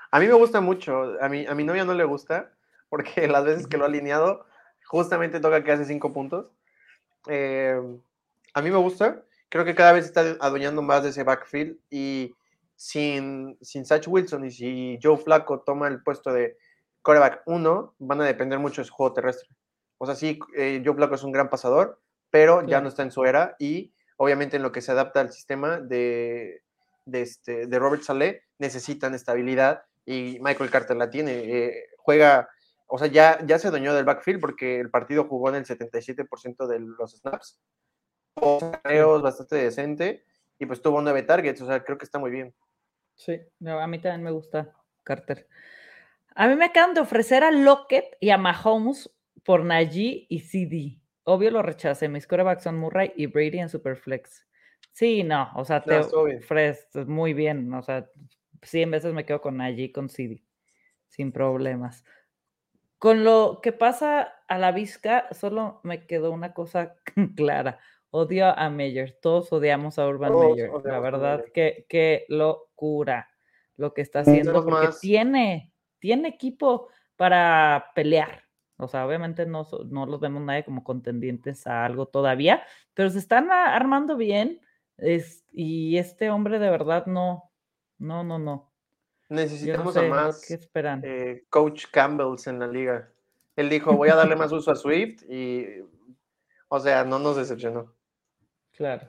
[0.09, 1.21] a mí me gusta mucho.
[1.21, 2.53] A mi, a mi novia no le gusta
[2.87, 4.45] porque las veces que lo ha alineado,
[4.85, 6.47] justamente toca que hace cinco puntos.
[7.27, 7.79] Eh,
[8.53, 12.33] a mí me gusta creo que cada vez está adueñando más de ese backfield y
[12.77, 16.57] sin, sin Satch Wilson y si Joe Flaco toma el puesto de
[17.01, 19.49] coreback 1, van a depender mucho de su juego terrestre.
[19.97, 23.11] O sea, sí, eh, Joe Flaco es un gran pasador, pero ya no está en
[23.11, 26.63] su era y obviamente en lo que se adapta al sistema de,
[27.03, 31.33] de, este, de Robert Saleh necesitan estabilidad y Michael Carter la tiene.
[31.33, 32.49] Eh, juega,
[32.87, 36.67] o sea, ya, ya se adueñó del backfield porque el partido jugó en el 77%
[36.67, 37.59] de los snaps
[38.35, 40.25] bastante decente
[40.59, 42.53] y pues tuvo nueve targets, o sea, creo que está muy bien.
[43.15, 45.47] Sí, a mí también me gusta Carter.
[46.35, 49.11] A mí me acaban de ofrecer a Lockett y a Mahomes
[49.43, 51.01] por Najee y CD.
[51.23, 52.07] Obvio lo rechacé.
[52.07, 54.47] Mis corebacks son Murray y Brady en Superflex.
[54.91, 57.73] Sí, no, o sea, te ofreces muy bien.
[57.73, 58.09] O sea,
[58.61, 60.43] 100 veces me quedo con Najee con CD,
[61.07, 62.03] sin problemas.
[62.97, 66.95] Con lo que pasa a la Vizca, solo me quedó una cosa
[67.35, 67.79] clara.
[68.13, 70.69] Odio a Meyer, todos odiamos a Urban Meyer.
[70.83, 73.29] La verdad que qué locura
[73.77, 78.43] lo que está haciendo porque tiene, tiene equipo para pelear.
[78.75, 83.19] O sea, obviamente no, no los vemos nadie como contendientes a algo todavía, pero se
[83.19, 84.59] están armando bien.
[84.97, 87.49] Es, y este hombre de verdad no,
[87.97, 88.71] no, no, no.
[89.29, 91.01] Necesitamos a más ¿qué esperan?
[91.05, 93.09] Eh, Coach Campbells en la liga.
[93.55, 95.65] Él dijo, voy a darle más uso a Swift y,
[96.67, 97.93] o sea, no nos decepcionó.
[98.81, 99.07] Claro.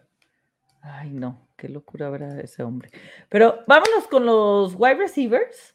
[0.82, 2.90] Ay, no, qué locura a ese hombre.
[3.30, 5.74] Pero vámonos con los wide receivers.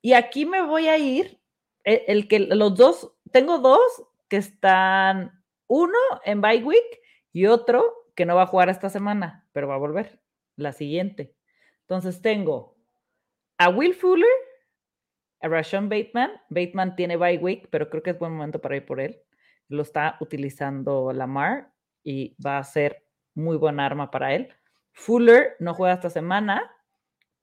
[0.00, 1.38] Y aquí me voy a ir.
[1.84, 3.82] E, el, que los dos, tengo dos
[4.30, 6.98] que están, uno en bye week
[7.30, 10.18] y otro que no va a jugar esta semana, pero va a volver
[10.56, 11.36] la siguiente.
[11.82, 12.78] Entonces tengo
[13.58, 14.32] a Will Fuller,
[15.42, 16.40] a Rashawn Bateman.
[16.48, 19.20] Bateman tiene bye week, pero creo que es buen momento para ir por él.
[19.68, 21.70] Lo está utilizando Lamar
[22.02, 23.05] y va a ser
[23.36, 24.52] muy buena arma para él.
[24.92, 26.74] Fuller no juega esta semana,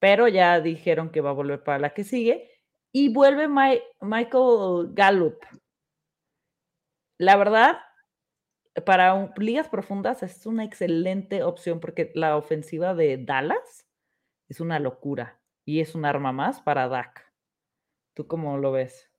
[0.00, 2.50] pero ya dijeron que va a volver para la que sigue.
[2.92, 5.38] Y vuelve Michael Gallup.
[7.18, 7.78] La verdad,
[8.84, 13.86] para ligas profundas es una excelente opción porque la ofensiva de Dallas
[14.48, 17.32] es una locura y es un arma más para Dak.
[18.14, 19.10] ¿Tú cómo lo ves?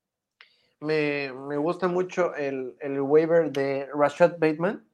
[0.81, 4.85] Me, gusta mucho el, el, waiver de Rashad Bateman.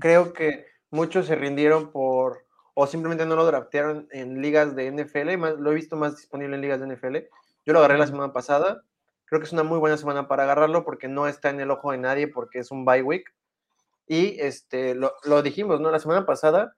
[0.00, 5.36] Creo que muchos se rindieron por, o simplemente no lo draftearon en ligas de NFL,
[5.36, 7.16] más, lo he visto más disponible en ligas de NFL.
[7.66, 8.82] Yo lo agarré la semana pasada
[9.28, 11.92] Creo que es una muy buena semana para agarrarlo porque no está en el ojo
[11.92, 13.30] de nadie porque es un bye week.
[14.06, 15.90] Y este, lo, dijimos, ¿no?
[15.90, 16.74] La semana pasada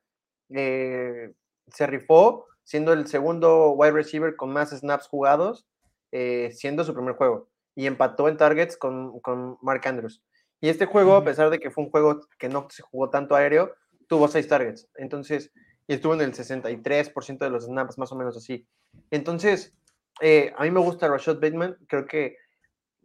[0.48, 1.32] eh,
[1.68, 5.64] se rifó siendo el segundo wide receiver con más snaps jugados,
[6.10, 7.48] eh, siendo su primer juego.
[7.76, 10.20] Y empató en targets con, con Mark Andrews.
[10.60, 13.36] Y este juego, a pesar de que fue un juego que no se jugó tanto
[13.36, 13.72] aéreo,
[14.10, 14.88] tuvo seis targets.
[14.96, 15.52] Entonces,
[15.86, 18.66] y estuvo en el 63% de los snaps, más o menos así.
[19.12, 19.72] Entonces,
[20.20, 22.36] eh, a mí me gusta Rashad Bateman, creo que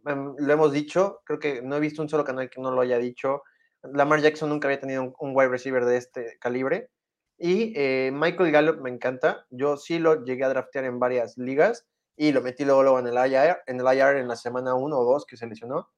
[0.04, 2.80] em, lo hemos dicho, creo que no he visto un solo canal que no lo
[2.80, 3.44] haya dicho.
[3.84, 6.90] Lamar Jackson nunca había tenido un, wide receiver de este calibre.
[7.38, 9.46] Y eh, Michael Gallup me encanta.
[9.50, 13.06] Yo sí lo llegué a draftear en varias ligas y lo metí luego, luego en
[13.06, 15.88] el IR, en el IR en la semana 1 o 2 que se lesionó.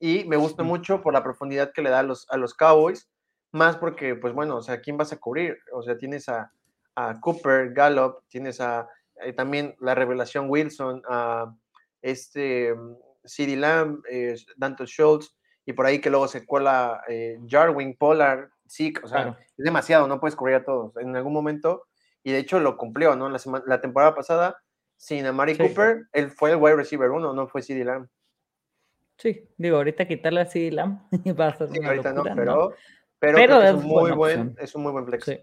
[0.00, 3.10] Y me gusta mucho por la profundidad que le da a los, a los Cowboys,
[3.52, 5.58] más porque, pues bueno, o sea, ¿quién vas a cubrir?
[5.72, 6.52] O sea, tienes a,
[6.94, 8.88] a Cooper, Gallup, tienes a
[9.22, 11.54] eh, también la revelación Wilson, a
[12.02, 15.34] este mm, CD Lamb, eh, Dante Schultz,
[15.66, 20.06] y por ahí que luego se cuela eh, Jarwin, Pollard, sí, o sea, es demasiado,
[20.06, 21.86] no puedes cubrir a todos en algún momento,
[22.22, 23.28] y de hecho lo cumplió, ¿no?
[23.28, 24.58] La, la temporada pasada,
[24.96, 28.08] sin Amari Cooper, él fue el wide receiver uno, no fue CD Lamb.
[29.16, 31.00] Sí, digo, ahorita quitarle a CD Lamb
[31.38, 32.74] va a ser una ahorita no, pero,
[33.18, 35.24] pero, es, un muy buen, es un muy buen flex.
[35.24, 35.40] Sí.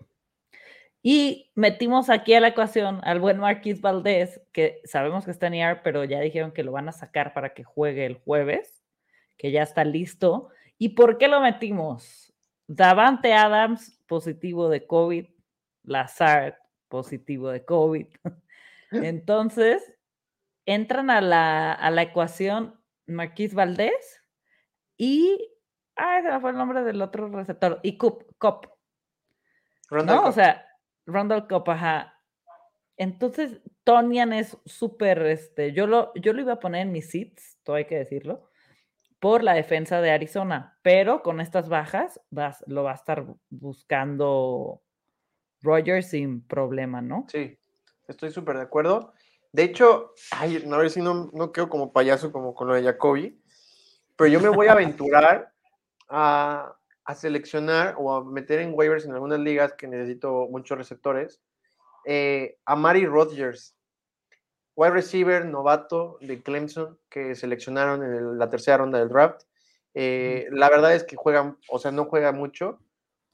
[1.08, 5.54] Y metimos aquí a la ecuación al buen Marquis Valdés, que sabemos que está en
[5.54, 8.84] IR, pero ya dijeron que lo van a sacar para que juegue el jueves,
[9.38, 10.50] que ya está listo.
[10.80, 12.34] ¿Y por qué lo metimos?
[12.66, 15.28] Davante Adams, positivo de COVID.
[15.84, 16.56] Lazard,
[16.88, 18.08] positivo de COVID.
[18.92, 19.94] Entonces,
[20.66, 24.24] entran a la, a la ecuación Marquis Valdés
[24.98, 25.52] y.
[25.96, 27.80] Ah, ese fue el nombre del otro receptor.
[27.84, 28.24] Y Cop.
[28.38, 28.66] Cop.
[29.92, 30.26] ¿No?
[30.26, 30.66] O sea,
[31.06, 31.70] Randall Cobb,
[32.98, 37.60] Entonces, Tonian es súper, este, yo lo, yo lo iba a poner en mis seats,
[37.64, 38.50] todo hay que decirlo,
[39.20, 44.82] por la defensa de Arizona, pero con estas bajas vas, lo va a estar buscando
[45.62, 47.26] Rogers sin problema, ¿no?
[47.30, 47.58] Sí,
[48.08, 49.14] estoy súper de acuerdo.
[49.52, 52.84] De hecho, ay, a ver si no, no quedo como payaso como con lo de
[52.84, 53.42] Jacoby,
[54.16, 55.55] pero yo me voy a aventurar
[56.10, 61.42] a, a seleccionar o a meter en waivers en algunas ligas que necesito muchos receptores,
[62.06, 63.76] eh, a Mari Rodgers,
[64.76, 69.44] wide receiver novato de Clemson que seleccionaron en la tercera ronda del draft.
[69.94, 72.80] Eh, la verdad es que juegan, o sea, no juega mucho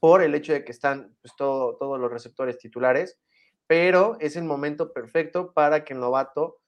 [0.00, 3.18] por el hecho de que están pues, todos los receptores titulares,
[3.66, 6.58] pero es el momento perfecto para que el novato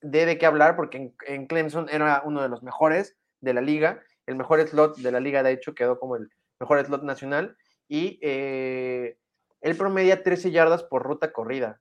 [0.00, 4.02] dé de qué hablar porque en Clemson era uno de los mejores de la liga
[4.30, 7.56] el mejor slot de la liga, de hecho, quedó como el mejor slot nacional
[7.88, 9.18] y eh,
[9.60, 11.80] él promedia 13 yardas por ruta corrida,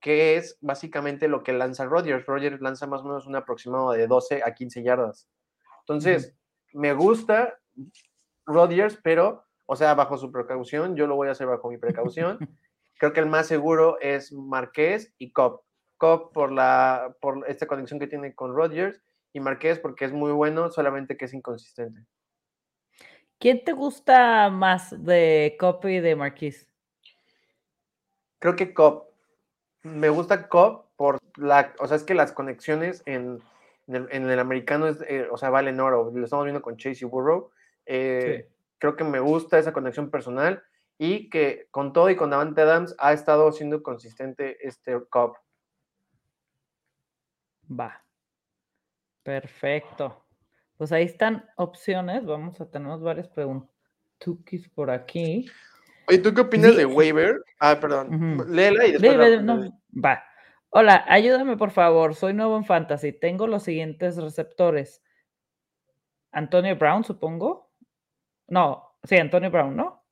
[0.00, 2.26] que es básicamente lo que lanza Rodgers.
[2.26, 5.28] Rodgers lanza más o menos un aproximado de 12 a 15 yardas.
[5.80, 6.36] Entonces,
[6.74, 7.58] me gusta
[8.44, 12.38] Rodgers, pero, o sea, bajo su precaución, yo lo voy a hacer bajo mi precaución.
[12.98, 15.62] Creo que el más seguro es Marqués y Cobb.
[15.96, 19.00] Cobb por, la, por esta conexión que tiene con Rodgers
[19.34, 22.06] y Marqués porque es muy bueno, solamente que es inconsistente.
[23.38, 26.70] ¿Quién te gusta más de Cop y de Marqués?
[28.38, 29.10] Creo que Cop.
[29.82, 33.42] Me gusta Cop por la, o sea, es que las conexiones en,
[33.88, 36.12] el, americano, es, eh, o sea, valen oro.
[36.14, 37.50] Lo estamos viendo con Chase y Burrow.
[37.86, 40.62] Eh, creo que me gusta esa conexión personal
[40.96, 45.36] y que con todo y con Davante Adams ha estado siendo consistente este Cop.
[47.68, 48.03] Va.
[49.24, 50.24] Perfecto.
[50.76, 52.24] Pues ahí están opciones.
[52.24, 53.74] Vamos a tener varias preguntas
[54.74, 55.50] por aquí.
[56.08, 57.42] Oye, ¿tú qué opinas de waiver?
[57.58, 58.44] Ah, perdón.
[58.54, 59.72] Léela y después.
[59.92, 60.22] Va.
[60.70, 62.14] Hola, ayúdame por favor.
[62.14, 63.12] Soy nuevo en Fantasy.
[63.12, 65.02] Tengo los siguientes receptores.
[66.32, 67.72] Antonio Brown, supongo.
[68.48, 70.04] No, sí, Antonio Brown, ¿no?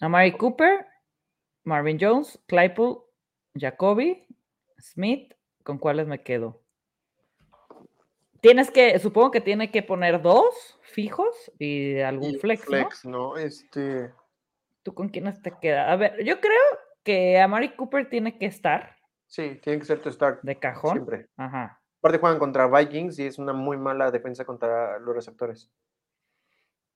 [0.00, 0.86] Amari Cooper,
[1.64, 3.02] Marvin Jones, Claypool,
[3.54, 4.26] Jacoby,
[4.78, 5.34] Smith.
[5.62, 6.62] ¿Con cuáles me quedo?
[8.40, 12.64] Tienes que, supongo que tiene que poner dos fijos y algún flex.
[12.64, 13.36] Flex, ¿no?
[13.36, 14.12] Este.
[14.82, 15.90] ¿Tú con quiénes te queda?
[15.90, 16.62] A ver, yo creo
[17.02, 18.96] que Amari Cooper tiene que estar.
[19.26, 20.40] Sí, tiene que ser tu start.
[20.42, 20.92] De cajón.
[20.92, 21.26] Siempre.
[21.36, 21.80] Ajá.
[21.98, 25.70] Aparte juegan contra Vikings y es una muy mala defensa contra los receptores.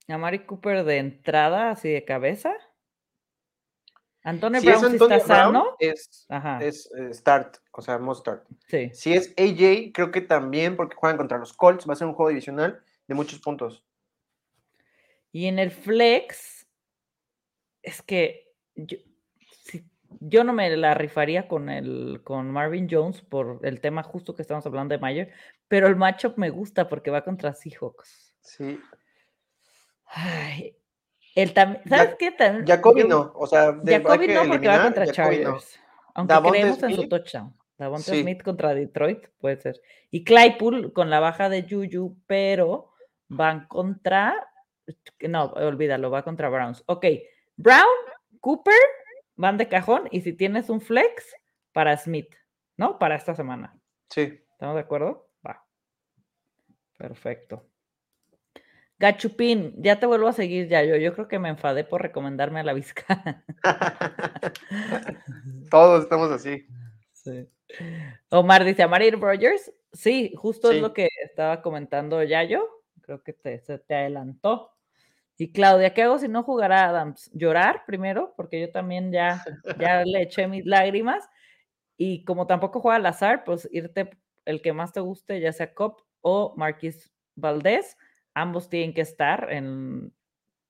[0.09, 2.55] Amari Cooper de entrada, así de cabeza.
[4.25, 6.27] Antonio Brown, si está sano, es,
[6.61, 8.47] es eh, start, o sea, most start.
[8.69, 8.91] Sí.
[8.95, 12.15] Si es AJ, creo que también, porque juegan contra los Colts, va a ser un
[12.15, 13.85] juego divisional de muchos puntos.
[15.33, 16.67] Y en el flex,
[17.83, 18.53] es que
[20.21, 24.43] yo no me la rifaría con el con Marvin Jones por el tema justo que
[24.43, 25.33] estamos hablando de Mayer,
[25.69, 28.35] pero el matchup me gusta porque va contra Seahawks.
[28.41, 28.79] Sí.
[30.07, 30.77] Ay,
[31.35, 32.37] el tam- ¿Sabes qué?
[32.37, 35.13] Tam- Jacoby yo- no, o sea, de- que no porque va contra no.
[35.13, 35.81] Chargers.
[36.15, 37.57] Aunque Davonte creemos en su touchdown.
[37.79, 38.21] Davonte Sí.
[38.23, 39.81] Smith contra Detroit, puede ser.
[40.11, 42.93] Y Claypool con la baja de Juju, pero
[43.29, 44.49] van contra.
[45.21, 46.83] No, olvídalo, va contra Browns.
[46.87, 47.07] Ok,
[47.57, 47.81] Brown,
[48.41, 48.75] Cooper
[49.37, 51.35] van de cajón y si tienes un flex
[51.73, 52.35] para Smith,
[52.77, 52.99] ¿no?
[52.99, 53.75] Para esta semana.
[54.11, 54.39] Sí.
[54.53, 55.31] ¿Estamos de acuerdo?
[55.47, 55.65] Va.
[56.99, 57.67] Perfecto.
[59.03, 60.95] Gachupín, ya te vuelvo a seguir, ya yo.
[60.95, 63.43] Yo creo que me enfadé por recomendarme a la Vizca.
[65.73, 66.65] Todos estamos así.
[67.13, 67.49] Sí.
[68.31, 69.73] Omar dice, ¿Amar Aaron Rodgers?
[69.93, 70.77] Sí, justo Sí.
[70.77, 72.65] es lo que estaba comentando Yayo.
[73.01, 74.71] Creo que te, se te adelantó.
[75.37, 77.29] Y Claudia, ¿qué hago si no jugará Adams?
[77.35, 79.45] Llorar primero, porque yo también ya,
[79.81, 81.29] ya le eché mis lágrimas.
[81.97, 84.11] Y como tampoco juega al azar, pues irte
[84.45, 87.97] el que más te guste, ya sea Cop o Marquis Valdés.
[88.35, 90.13] Ambos tienen que estar en,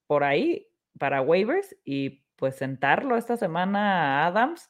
[0.07, 0.67] por ahí
[0.99, 4.69] para waivers y pues sentarlo esta semana a Adams.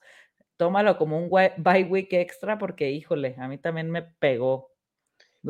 [0.57, 4.71] Tómalo como un bye week extra porque, híjole, a mí también me pegó.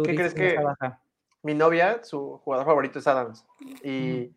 [0.04, 1.00] ¿Qué crees que- baja.
[1.46, 3.46] Mi novia, su jugador favorito es Adams.
[3.84, 4.32] Y,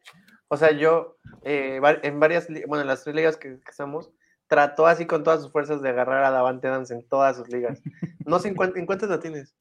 [0.49, 4.11] o sea, yo, eh, en varias, bueno, en las tres ligas que, que estamos,
[4.49, 7.81] trató así con todas sus fuerzas de agarrar a Davante Adams en todas sus ligas.
[8.25, 9.55] No sé en, cuán- en cuántas lo tienes.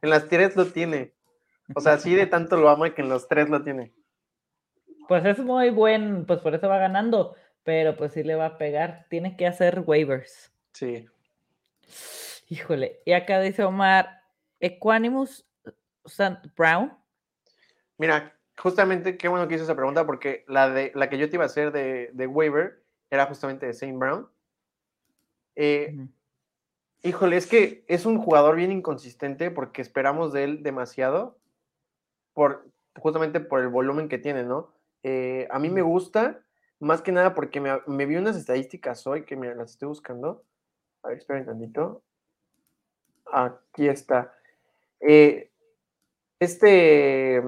[0.00, 1.12] En las tres lo tiene.
[1.74, 3.92] O sea, así de tanto lo ama que en los tres lo tiene.
[5.08, 8.58] Pues es muy buen, pues por eso va ganando, pero pues sí le va a
[8.58, 9.06] pegar.
[9.08, 10.52] Tiene que hacer waivers.
[10.72, 11.06] Sí.
[12.48, 14.22] Híjole, y acá dice Omar,
[14.60, 15.46] Equanimus
[16.04, 16.92] Sant Brown.
[17.96, 21.36] Mira, justamente qué bueno que hizo esa pregunta porque la, de, la que yo te
[21.36, 24.28] iba a hacer de, de waiver era justamente de Saint Brown.
[25.56, 26.06] Eh.
[27.02, 31.38] Híjole, es que es un jugador bien inconsistente porque esperamos de él demasiado,
[32.34, 32.66] por,
[32.98, 34.74] justamente por el volumen que tiene, ¿no?
[35.02, 36.40] Eh, a mí me gusta,
[36.80, 40.44] más que nada porque me, me vi unas estadísticas hoy que me las estoy buscando.
[41.02, 42.02] A ver, esperen tantito.
[43.32, 44.34] Aquí está.
[45.00, 45.50] Eh,
[46.40, 47.42] este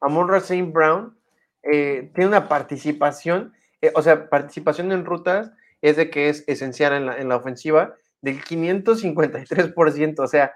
[0.00, 1.16] Amon Saint Brown
[1.62, 3.54] eh, tiene una participación,
[3.94, 7.96] o sea, participación en rutas es de que es esencial en la, en la ofensiva
[8.20, 10.54] del 553%, o sea,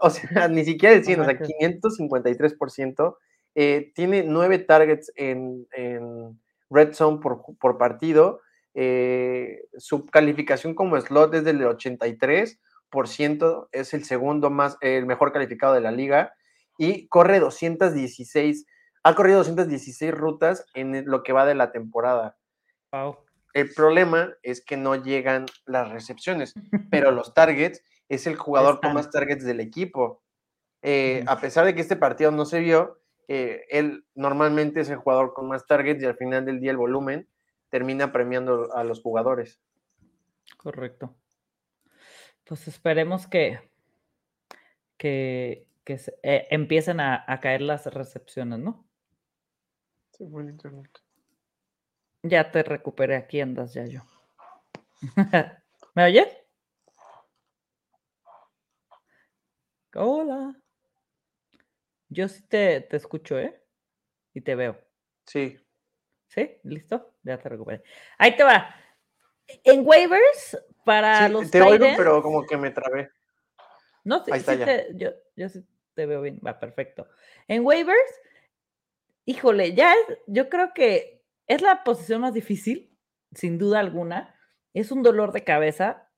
[0.00, 1.56] o sea, ni siquiera el 100, o sea, manches.
[1.82, 3.16] 553%.
[3.54, 8.40] eh, tiene nueve targets en, en red zone por, por partido.
[8.74, 15.74] eh, su calificación como slot es del 83%, es el segundo más, el mejor calificado
[15.74, 16.32] de la liga
[16.78, 18.66] y corre 216,
[19.02, 22.36] ha corrido 216 rutas en lo que va de la temporada.
[22.92, 23.16] Wow.
[23.52, 26.54] El problema es que no llegan las recepciones,
[26.90, 30.22] pero los targets es el jugador con más targets del equipo.
[30.82, 31.24] Eh.
[31.26, 35.32] A pesar de que este partido no se vio, eh, él normalmente es el jugador
[35.32, 37.28] con más targets y al final del día el volumen
[37.70, 39.60] termina premiando a los jugadores.
[40.56, 41.14] Correcto.
[42.44, 43.60] Pues esperemos que,
[44.96, 48.84] que, que se- eh, empiecen a, a caer las recepciones, ¿no?
[52.24, 54.02] Ya te recuperé, aquí andas ya yo.
[55.94, 56.26] ¿Me oyes?
[59.94, 60.54] Hola.
[62.08, 63.62] Yo sí te, te escucho, ¿eh?
[64.34, 64.78] Y te veo.
[65.26, 65.58] Sí,
[66.28, 66.58] ¿Sí?
[66.62, 67.14] ¿Listo?
[67.24, 67.82] Ya te recuperé.
[68.18, 68.72] Ahí te va.
[69.64, 73.10] En waivers, para sí, los te oigo, pero como que me trabé.
[74.04, 74.64] No, sí, Ahí está sí ya.
[74.64, 77.08] te- yo, yo sí te veo bien, va perfecto.
[77.48, 78.20] En waivers,
[79.24, 82.96] híjole, ya es, yo creo que es la posición más difícil,
[83.34, 84.36] sin duda alguna.
[84.72, 86.09] Es un dolor de cabeza,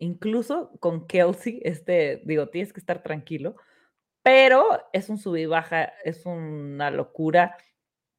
[0.00, 3.54] incluso con Kelsey, este, digo, tienes que estar tranquilo,
[4.22, 7.56] pero es un sub y baja, es una locura.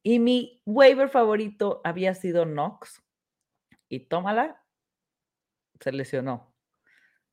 [0.02, 3.02] Y mi waiver favorito había sido Knox,
[3.88, 4.64] y tómala,
[5.80, 6.54] se lesionó.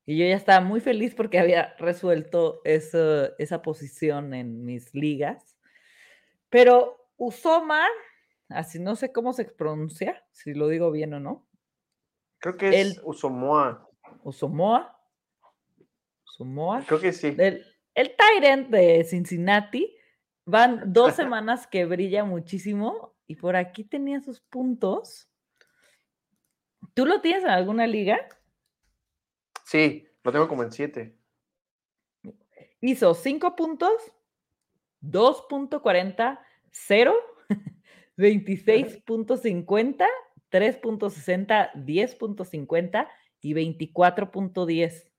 [0.06, 5.58] Y yo ya estaba muy feliz porque había resuelto eso- esa posición en mis ligas.
[6.50, 7.86] Pero Usoma,
[8.50, 11.47] así no sé cómo se pronuncia, si lo digo bien o no.
[12.39, 13.89] Creo que es El- Usomoa.
[14.24, 14.99] Usomoa.
[16.26, 16.84] Usomoa.
[16.86, 17.36] Creo que sí.
[17.38, 19.95] El, el Tyrant de Cincinnati.
[20.45, 25.30] Van dos semanas que brilla muchísimo y por aquí tenía sus puntos.
[26.93, 28.18] ¿Tú lo tienes en alguna liga?
[29.66, 31.16] Sí, lo tengo como en 7.
[32.82, 33.93] hizo 5 puntos,
[35.01, 36.39] 2.40,
[36.72, 37.14] 0,
[38.18, 40.07] 26.50,
[40.51, 43.07] 3.60, 10.50
[43.42, 45.12] y 24.10.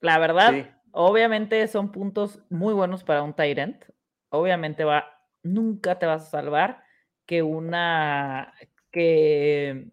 [0.00, 3.84] La verdad, obviamente son puntos muy buenos para un Tyrant.
[4.30, 5.06] Obviamente va,
[5.42, 6.84] nunca te vas a salvar
[7.26, 8.54] que una
[8.90, 9.90] que,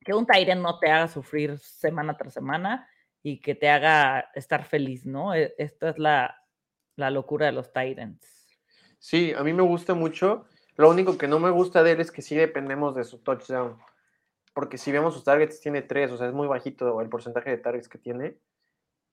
[0.00, 2.88] que un Tyrant no te haga sufrir semana tras semana
[3.22, 5.34] y que te haga estar feliz, ¿no?
[5.34, 6.42] E, esta es la,
[6.96, 8.46] la locura de los Tyrants.
[8.98, 10.46] Sí, a mí me gusta mucho.
[10.76, 13.78] Lo único que no me gusta de él es que sí dependemos de su touchdown.
[14.56, 17.58] Porque si vemos sus targets, tiene tres, o sea, es muy bajito el porcentaje de
[17.58, 18.38] targets que tiene.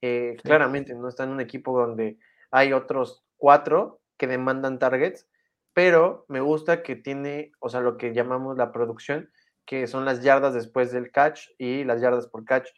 [0.02, 2.18] Eh, claramente, no está en un equipo donde
[2.50, 5.28] hay otros cuatro que demandan targets,
[5.74, 9.30] pero me gusta que tiene, o sea, lo que llamamos la producción,
[9.66, 12.70] que son las yardas después del catch y las yardas por catch.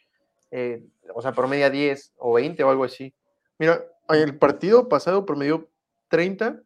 [0.50, 3.14] Eh, o sea, promedia 10 o 20 o algo así.
[3.60, 5.70] Mira, el partido pasado promedió
[6.08, 6.64] 30,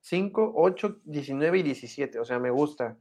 [0.00, 2.18] 5, 8, 19 y 17.
[2.18, 2.98] O sea, me gusta.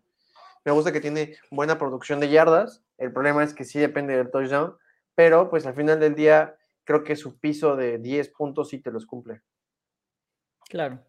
[0.65, 2.83] Me gusta que tiene buena producción de yardas.
[2.97, 4.77] El problema es que sí depende del touchdown,
[5.15, 8.91] pero pues al final del día creo que su piso de 10 puntos sí te
[8.91, 9.41] los cumple.
[10.69, 10.99] Claro.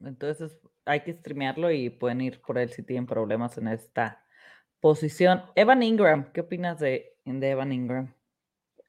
[0.00, 4.24] Entonces hay que streamearlo y pueden ir por él si tienen problemas en esta
[4.80, 5.42] posición.
[5.54, 8.14] Evan Ingram, ¿qué opinas de, de Evan Ingram?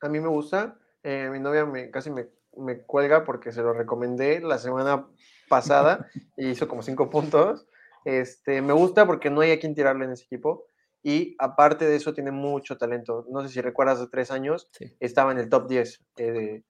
[0.01, 0.78] A mí me gusta.
[1.03, 5.07] Eh, mi novia me, casi me, me, cuelga porque se lo recomendé la semana
[5.49, 6.07] pasada
[6.38, 7.68] y hizo como cinco puntos.
[8.06, 10.66] Este, me gusta porque no hay a quien tirarle en ese equipo.
[11.04, 13.26] Y aparte de eso, tiene mucho talento.
[13.30, 16.62] No sé si recuerdas, hace tres años estaba en el top 10 eh,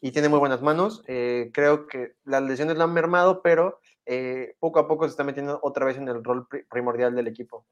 [0.00, 1.04] y tiene muy buenas manos.
[1.06, 3.80] Eh, creo que las lesiones lo han mermado, pero
[4.58, 7.64] poco a poco se está metiendo otra vez en el rol primordial del equipo.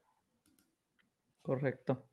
[1.41, 2.05] Correcto.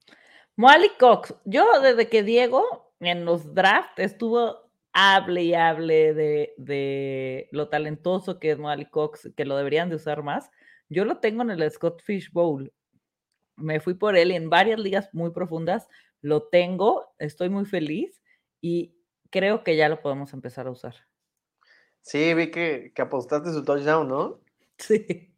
[0.57, 7.69] Moali Cox, yo desde que Diego en los drafts estuvo hable y hable de, lo
[7.69, 10.51] talentoso que es Moali Cox, que lo deberían de usar más,
[10.93, 12.73] yo lo tengo en el Scott Fish Bowl.
[13.57, 15.89] Me fui por él en varias ligas muy profundas,
[16.21, 18.23] lo tengo, estoy muy feliz
[18.61, 18.95] y
[19.31, 20.95] creo que ya lo podemos empezar a usar.
[22.01, 24.41] Sí, vi que, que apostaste su touchdown, ¿no?
[24.79, 25.35] Sí.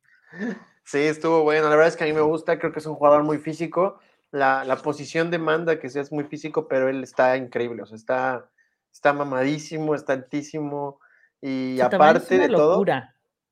[0.85, 1.65] Sí, estuvo bueno.
[1.65, 4.01] La verdad es que a mí me gusta, creo que es un jugador muy físico
[4.35, 8.51] la, posición demanda que seas muy físico, pero él está increíble, o sea, está,
[8.93, 11.01] está mamadísimo, está altísimo
[11.41, 12.85] y aparte de todo,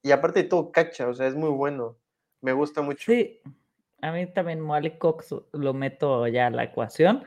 [0.02, 1.96] y aparte de todo cacha, o sea, es muy bueno,
[2.40, 3.12] me gusta mucho.
[3.12, 3.40] Sí,
[4.00, 7.24] a mí también Moali Cox lo meto ya a la ecuación.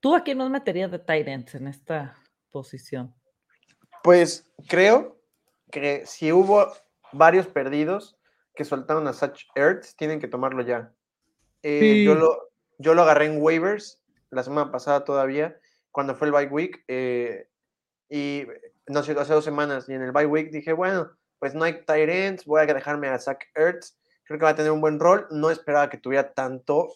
[0.00, 2.16] ¿Tú a quién nos meterías de Tyrants en esta
[2.50, 3.14] posición?
[4.02, 5.18] Pues creo
[5.70, 6.72] que si hubo
[7.12, 8.18] varios perdidos
[8.54, 10.92] que soltaron a Such Earth, tienen que tomarlo ya.
[11.62, 14.00] Eh, yo, lo, yo lo agarré en waivers
[14.30, 15.58] la semana pasada todavía,
[15.90, 17.48] cuando fue el bye week, eh,
[18.08, 18.44] y
[18.86, 21.10] no sé, hace dos semanas, y en el bye week dije, bueno,
[21.46, 24.72] pues no hay tight voy a dejarme a Zach Ertz, creo que va a tener
[24.72, 26.92] un buen rol, no esperaba que tuviera tanto,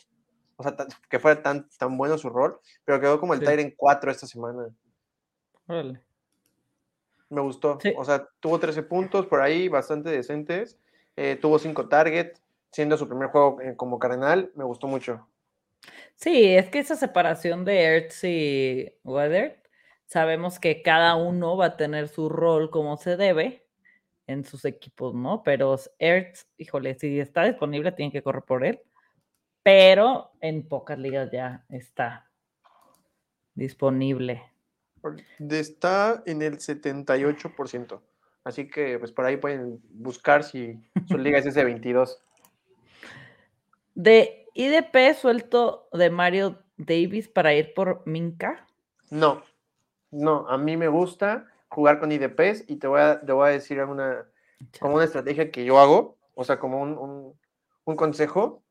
[0.56, 0.74] o sea,
[1.08, 3.74] que fuera tan, tan bueno su rol, pero quedó como el sí.
[3.76, 4.68] 4 esta semana.
[5.68, 6.00] Vale.
[7.28, 10.80] Me gustó, o sea, tuvo 13 puntos por ahí, bastante decentes,
[11.14, 12.42] eh, tuvo 5 targets,
[12.72, 15.28] siendo su primer juego eh, como cardenal, me gustó mucho.
[16.16, 19.62] Sí, es que esa separación de Ertz y Weather,
[20.06, 23.69] sabemos que cada uno va a tener su rol como se debe
[24.30, 25.42] en sus equipos, ¿no?
[25.42, 28.80] Pero Ertz, híjole, si está disponible, tiene que correr por él,
[29.62, 32.30] pero en pocas ligas ya está
[33.54, 34.42] disponible.
[35.50, 38.00] Está en el 78%.
[38.44, 42.22] Así que pues por ahí pueden buscar si su liga es ese 22.
[43.94, 48.66] De IDP suelto de Mario Davis para ir por Minka?
[49.10, 49.42] No,
[50.10, 53.52] no, a mí me gusta jugar con IDPs y te voy a, te voy a
[53.52, 54.26] decir una,
[54.80, 58.62] como una estrategia que yo hago, o sea, como un, consejo.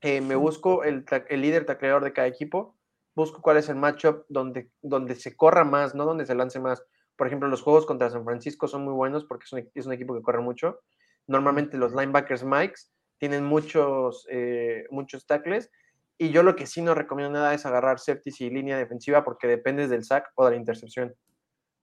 [0.00, 2.76] Eh, me busco el, el, líder tacleador de cada equipo,
[3.14, 6.84] busco cuál es el matchup donde, donde se corra más, no donde se lance más.
[7.16, 9.92] Por ejemplo, los juegos contra San Francisco son muy buenos porque es un, es un
[9.92, 10.80] equipo que corre mucho.
[11.26, 12.82] Normalmente los linebackers Mikes
[13.18, 15.70] tienen muchos, eh, muchos tackles.
[16.16, 19.46] Y yo lo que sí no recomiendo nada es agarrar septis y línea defensiva porque
[19.46, 21.14] dependes del sack o de la intercepción.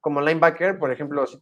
[0.05, 1.41] Como linebacker, por ejemplo, si,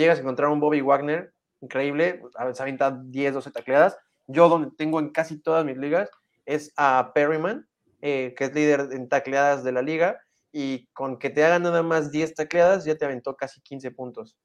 [0.00, 2.20] llegas a encontrar un Bobby Wagner, increíble,
[2.54, 3.96] se avienta 10, 12 tacleadas.
[4.26, 6.10] Yo donde tengo en casi todas mis ligas
[6.44, 7.68] es a Perryman,
[8.02, 11.84] eh, que es líder en tacleadas de la liga, y con que te hagan nada
[11.84, 14.36] más 10 tacleadas ya te aventó casi 15 puntos.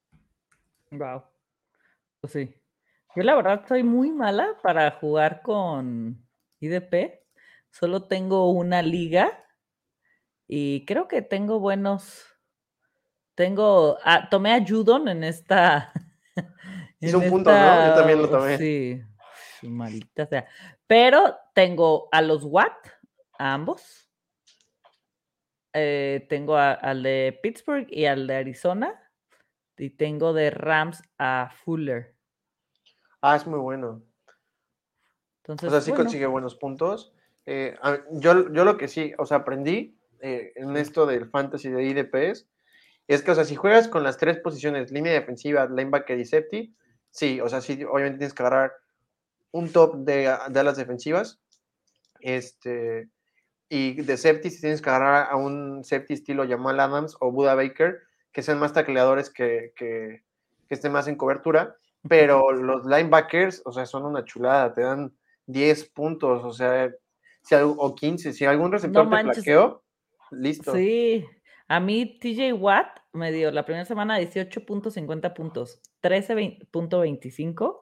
[0.91, 1.24] Wow.
[2.22, 2.55] Pues sí.
[3.16, 6.24] Yo la verdad soy muy mala para jugar con
[6.59, 7.20] IDP.
[7.72, 9.43] Solo tengo una liga
[10.47, 12.34] y creo que tengo buenos.
[13.36, 13.97] Tengo.
[14.03, 15.91] Ah, tomé a Judon en esta.
[16.99, 17.88] Hizo un punto, ¿no?
[17.88, 18.57] Yo también lo tomé.
[18.57, 19.01] Sí.
[19.61, 20.47] Maldita sea.
[20.88, 22.88] Pero tengo a los Watt,
[23.38, 24.09] a ambos.
[25.73, 29.01] Eh, tengo al de Pittsburgh y al de Arizona.
[29.77, 32.15] Y tengo de Rams a Fuller.
[33.21, 34.01] Ah, es muy bueno.
[35.43, 37.13] Entonces, o sea, sí consigue buenos puntos.
[37.45, 37.77] Eh,
[38.11, 42.47] yo, yo lo que sí, o sea, aprendí eh, en esto del fantasy de IDPs
[43.07, 46.75] es que, o sea, si juegas con las tres posiciones, línea defensiva, linebacker y safety,
[47.11, 48.73] sí, o sea, sí, obviamente tienes que agarrar
[49.51, 51.39] un top de, de las defensivas.
[52.19, 53.09] Este,
[53.69, 57.55] y de safety, si tienes que agarrar a un safety estilo Jamal Adams o Buda
[57.55, 58.01] Baker,
[58.31, 60.23] que sean más tacleadores que, que,
[60.67, 61.77] que estén más en cobertura.
[62.07, 65.15] Pero los linebackers, o sea, son una chulada, te dan
[65.47, 66.91] 10 puntos, o sea,
[67.41, 69.83] si, o 15, si algún receptor te plaqueó,
[70.31, 70.73] listo.
[70.73, 71.25] Sí,
[71.68, 77.82] a mí TJ Watt me dio la primera semana 18.50 puntos, 13.25,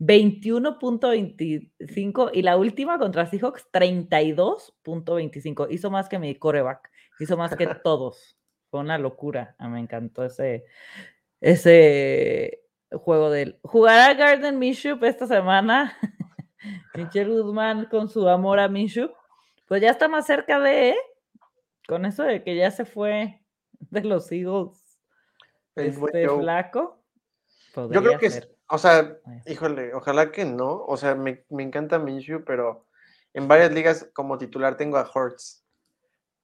[0.00, 5.66] 21.25 y la última contra Seahawks 32.25.
[5.70, 8.38] Hizo más que mi coreback, hizo más que todos.
[8.70, 9.54] Fue una locura.
[9.58, 10.64] Ah, me encantó ese,
[11.40, 12.62] ese
[12.92, 13.58] juego de él.
[13.62, 15.96] ¿Jugará Garden Minshew esta semana?
[16.94, 19.10] Michelle Guzmán con su amor a Minshew.
[19.66, 20.96] Pues ya está más cerca de, ¿eh?
[21.88, 25.00] Con eso de que ya se fue de los Eagles
[25.74, 27.02] este flaco.
[27.74, 28.30] Yo creo que,
[28.68, 29.16] o sea,
[29.46, 30.84] híjole, ojalá que no.
[30.84, 32.86] O sea, me, encanta Minshew, pero
[33.32, 35.64] en varias ligas como titular tengo a Hortz.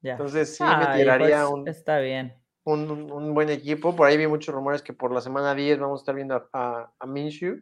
[0.02, 2.40] Entonces sí me tiraría un, está bien.
[2.62, 3.96] Un, buen equipo.
[3.96, 6.92] Por ahí vi muchos rumores que por la semana 10 vamos a estar viendo a,
[6.96, 7.60] a, Minshew.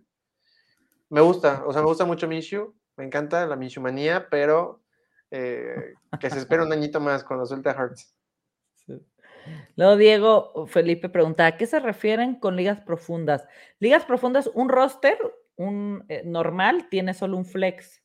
[1.09, 2.75] Me gusta, o sea, me gusta mucho Minshew.
[2.97, 4.82] Me encanta la Minshew manía, pero
[5.33, 8.15] eh, que se espera un añito más cuando suelte a Hearts.
[9.75, 13.45] Luego Diego Felipe pregunta, ¿a qué se refieren con ligas profundas?
[13.81, 15.19] Ligas profundas, un roster,
[15.57, 18.03] un eh, normal, tiene solo un flex.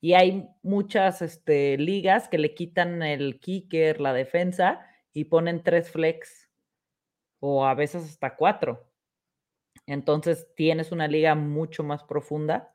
[0.00, 5.90] Y hay muchas este, ligas que le quitan el kicker, la defensa, y ponen tres
[5.90, 6.50] flex.
[7.38, 8.90] O a veces hasta cuatro.
[9.86, 12.74] Entonces tienes una liga mucho más profunda.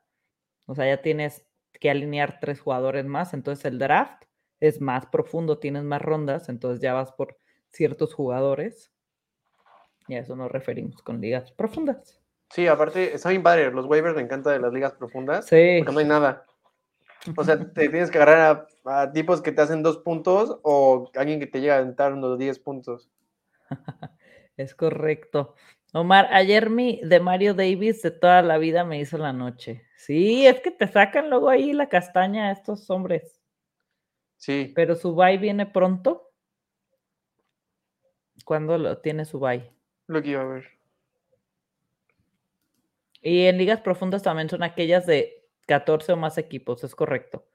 [0.66, 3.34] O sea, ya tienes que alinear tres jugadores más.
[3.34, 4.24] Entonces el draft
[4.60, 7.36] es más profundo, tienes más rondas, entonces ya vas por
[7.68, 8.92] ciertos jugadores.
[10.08, 12.20] Y a eso nos referimos con ligas profundas.
[12.50, 13.70] Sí, aparte, está bien padre.
[13.70, 15.46] Los waivers me encanta de las ligas profundas.
[15.46, 15.76] Sí.
[15.78, 16.44] Porque no hay nada.
[17.36, 21.38] O sea, te tienes que agarrar a, tipos que te hacen dos puntos o alguien
[21.38, 23.08] que te llega a dar unos diez puntos.
[24.56, 25.54] es correcto.
[25.92, 29.84] Omar, ayer mi de Mario Davis de toda la vida me hizo la noche.
[29.96, 33.40] Sí, es que te sacan luego ahí la castaña a estos hombres.
[34.36, 34.72] Sí.
[34.74, 36.30] Pero su bye viene pronto.
[38.44, 39.70] ¿Cuándo lo tiene su bye?
[40.06, 40.66] Lo que iba a ver.
[43.20, 47.46] Y en ligas profundas también son aquellas de 14 o más equipos, es correcto.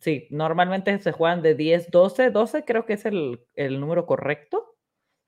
[0.00, 4.76] Sí, normalmente se juegan de 10, 12, 12 creo que es el, el número correcto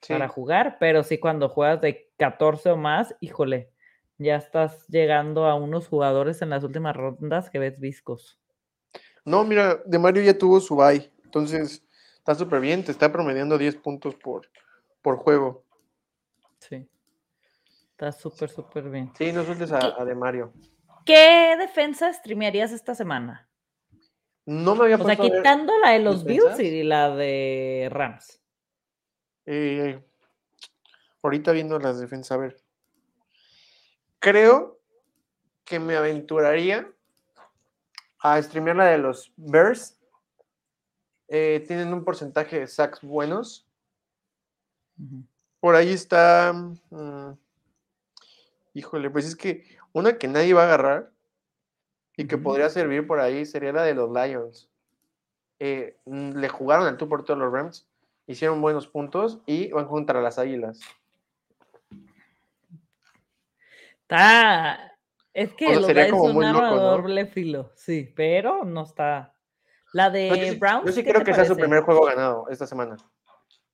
[0.09, 3.71] para jugar, pero sí cuando juegas de 14 o más, híjole,
[4.19, 8.39] ya estás llegando a unos jugadores en las últimas rondas que ves viscos.
[9.25, 11.85] No, mira, de Mario ya tuvo su bye, entonces
[12.17, 14.49] está súper bien, te está promediando 10 puntos por,
[15.01, 15.65] por juego.
[16.59, 16.89] Sí,
[17.91, 19.13] está súper, súper bien.
[19.17, 20.53] Sí, no sueltes a, de Mario.
[21.05, 23.49] ¿Qué defensa streamearías esta semana?
[24.45, 28.42] No me había O sea, quitando la de los Bills y la de Rams.
[29.47, 30.03] Eh,
[31.23, 32.61] ahorita viendo las defensas, a ver.
[34.19, 34.79] Creo
[35.65, 36.91] que me aventuraría
[38.21, 39.99] a streamear la de los Bears.
[41.29, 43.67] Eh, tienen un porcentaje de sacks buenos.
[45.61, 46.53] Por ahí está.
[46.53, 47.33] Mm,
[48.75, 51.11] híjole, pues es que una que nadie va a agarrar
[52.17, 54.69] y que podría servir por ahí sería la de los Lions.
[55.59, 57.87] Eh, le jugaron al tú por todos los Rams
[58.27, 60.81] hicieron buenos puntos y van contra las Águilas.
[64.03, 64.97] Está.
[65.33, 69.35] Es que lo es un arma doble filo, sí, pero no está.
[69.93, 70.87] La de Browns.
[70.87, 72.97] Yo sí creo que sea su primer juego ganado esta semana.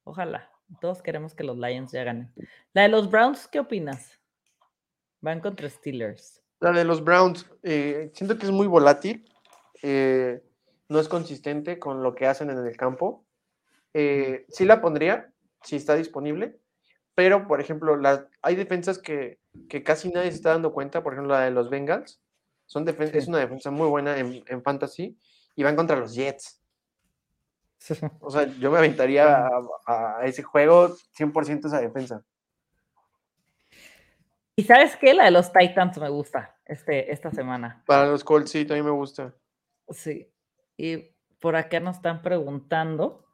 [0.05, 0.51] Ojalá.
[0.80, 2.32] Todos queremos que los Lions ya ganen.
[2.74, 4.20] La de los Browns, ¿qué opinas?
[5.20, 6.42] Van contra Steelers.
[6.61, 9.24] La de los Browns, eh, siento que es muy volátil.
[9.82, 10.42] Eh,
[10.88, 13.24] no es consistente con lo que hacen en el campo.
[13.95, 15.32] Eh, sí la pondría,
[15.62, 16.59] si está disponible,
[17.14, 18.01] pero por ejemplo,
[18.43, 19.41] hay defensas que,
[19.84, 22.22] casi nadie se está dando cuenta, por ejemplo, la de los Bengals,
[22.66, 25.18] son es una defensa muy buena en, fantasy
[25.57, 26.62] y van contra los Jets.
[28.20, 29.49] O sea, yo me aventaría
[29.86, 32.22] a, ese juego 100% esa defensa.
[34.55, 35.14] Y sabes qué?
[35.14, 37.82] La de los Titans me gusta este, esta semana.
[37.86, 39.34] Para los Colts, sí, también me gusta.
[39.91, 40.30] Sí.
[40.76, 43.28] Y por acá nos están preguntando.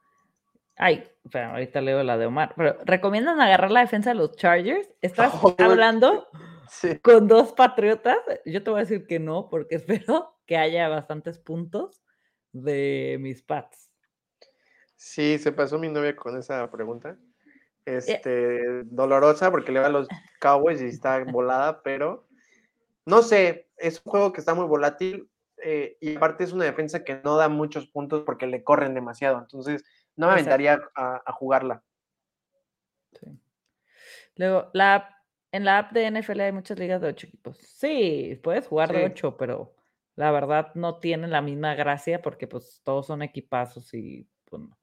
[0.77, 2.53] Ay, pero ahorita leo la de Omar.
[2.55, 4.89] Pero ¿recomiendan agarrar la defensa de los Chargers?
[5.01, 6.27] ¿Estás hablando
[7.01, 8.17] con dos patriotas?
[8.45, 12.03] Yo te voy a decir que no, porque espero que haya bastantes puntos
[12.51, 13.91] de mis Pats.
[14.95, 17.17] Sí, se pasó mi novia con esa pregunta.
[17.85, 20.07] Eh, este, dolorosa porque le va a los
[20.39, 22.27] Cowboys y está volada, pero
[23.05, 25.29] no sé, es un juego que está muy volátil
[25.63, 29.37] eh, y aparte es una defensa que no da muchos puntos porque le corren demasiado,
[29.37, 29.83] entonces
[30.15, 31.83] no me aventaría a, jugarla.
[34.35, 35.15] Luego, la
[35.51, 37.57] en la app de NFL hay muchas ligas de ocho equipos.
[37.57, 39.73] Sí, puedes jugar de ocho, pero
[40.15, 44.77] la verdad no tienen la misma gracia porque pues todos son equipazos y pues no.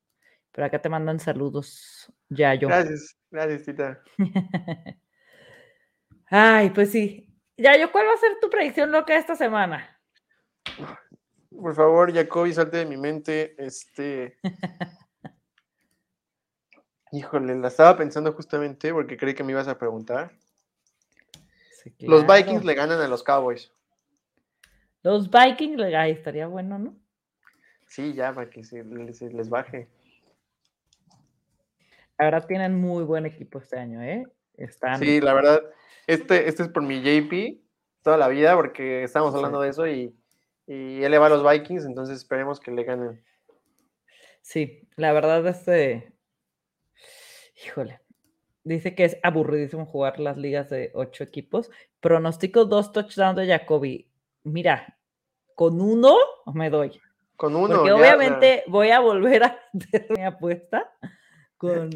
[0.51, 2.68] Pero acá te mandan saludos, ya yo.
[2.68, 4.03] Gracias, gracias, Tita.
[6.30, 7.28] Ay, pues sí.
[7.59, 10.01] Ya yo, ¿cuál va a ser tu predicción loca esta semana?
[11.51, 13.55] Por favor, Jacoby, salte de mi mente.
[13.59, 14.39] Este.
[17.13, 20.33] Híjole, la estaba pensando justamente porque creí que me ibas a preguntar.
[21.99, 23.71] Los Vikings le ganan a los Cowboys.
[25.03, 26.97] Los Vikings, ahí estaría bueno, ¿no?
[27.87, 29.89] Sí, ya, para que se les baje.
[32.19, 34.25] La verdad tienen muy buen equipo este año, ¿eh?
[34.57, 34.99] Están...
[34.99, 35.61] Sí, la verdad,
[36.07, 37.61] este, este es por mi JP
[38.03, 40.17] toda la vida, porque estamos hablando de eso y,
[40.67, 43.23] y él le va a los Vikings, entonces esperemos que le ganen.
[44.41, 46.12] Sí, la verdad, este.
[47.65, 48.01] Híjole.
[48.65, 51.71] Dice que es aburridísimo jugar las ligas de ocho equipos.
[52.01, 54.09] Pronostico dos touchdowns de Jacoby.
[54.45, 54.99] Mira,
[55.55, 56.17] con uno
[56.55, 57.01] me doy.
[57.37, 57.77] Con uno.
[57.77, 60.93] Porque obviamente voy a volver a hacer mi apuesta
[61.57, 61.91] con,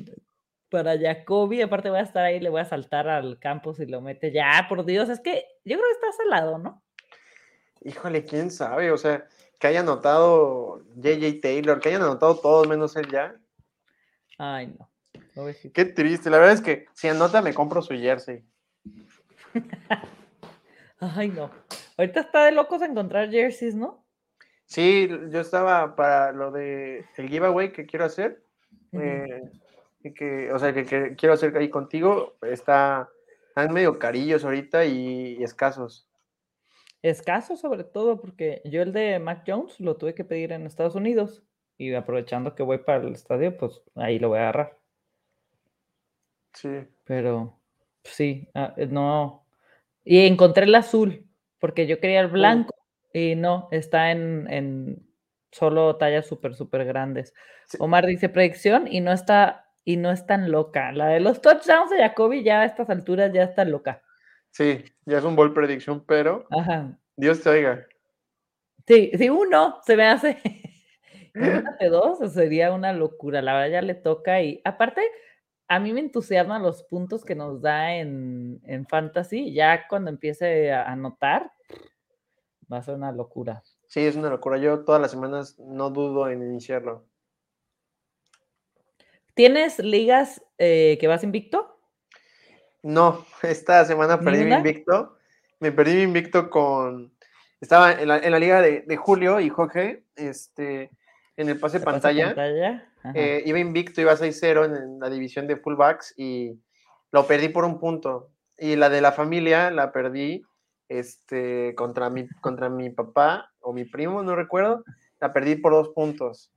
[0.69, 1.63] para Jacoby.
[1.63, 4.33] Aparte voy a estar ahí, le voy a saltar al campo si lo mete.
[4.33, 6.83] Ya, por Dios, es que yo creo que está lado, ¿no?
[7.83, 9.29] Híjole, quién sabe, o sea,
[9.61, 13.37] que haya anotado JJ Taylor, que hayan anotado todos menos él ya.
[14.39, 14.91] Ay, no.
[15.75, 18.43] Qué triste, la verdad es que si anota me compro su jersey.
[20.99, 21.51] Ay, no.
[21.99, 24.07] Ahorita está de locos encontrar jerseys, ¿no?
[24.65, 28.43] Sí, yo estaba para lo de el giveaway que quiero hacer.
[28.93, 29.43] Eh,
[30.15, 33.11] que, o sea, que, quiero hacer ahí contigo, está,
[33.49, 36.09] están medio carillos ahorita y, escasos.
[37.03, 40.95] Escasos sobre todo porque yo el de Mac Jones lo tuve que pedir en Estados
[40.95, 41.45] Unidos
[41.77, 44.79] y aprovechando que voy para el estadio, pues ahí lo voy a agarrar.
[46.57, 46.71] Sí.
[47.05, 47.59] Pero
[48.03, 49.47] sí, ah, eh, no.
[50.05, 51.27] Y encontré el azul
[51.59, 52.75] porque yo quería el blanco
[53.13, 55.07] y no, está en, en
[55.53, 57.35] solo tallas súper, súper grandes.
[57.79, 60.93] Omar dice predicción y no está y no es tan loca.
[60.93, 64.03] La de los touchdowns de Jacoby ya a estas alturas ya está loca.
[64.51, 66.47] Sí, ya es un ball prediction, pero
[67.17, 67.87] Dios te oiga.
[68.87, 70.39] Sí, si uno se me hace
[71.35, 73.43] de dos, sería una locura.
[73.43, 75.03] La verdad ya le toca y aparte
[75.69, 79.53] a mí me entusiasman los puntos que nos da en, en fantasy.
[79.53, 81.53] Ya cuando empiece a anotar,
[82.73, 83.63] va a ser una locura.
[83.89, 84.59] Sí, es una locura.
[84.59, 87.07] Yo todas las semanas no dudo en iniciarlo.
[89.35, 91.79] ¿Tienes ligas eh, que vas invicto?
[92.83, 95.19] No, esta semana perdí mi invicto.
[95.61, 97.13] Me perdí mi invicto con.
[97.61, 100.91] Estaba en la, liga de, Julio y Jorge, este,
[101.37, 102.27] en el pase pantalla.
[102.27, 102.93] pantalla?
[103.15, 106.59] Eh, iba invicto, iba 6-0 en, la división de fullbacks y
[107.13, 108.31] lo perdí por un punto.
[108.59, 110.43] Y la de la familia la perdí
[110.89, 114.85] este, contra, mi, contra mi papá o mi primo, no recuerdo,
[115.21, 116.51] la perdí por dos puntos.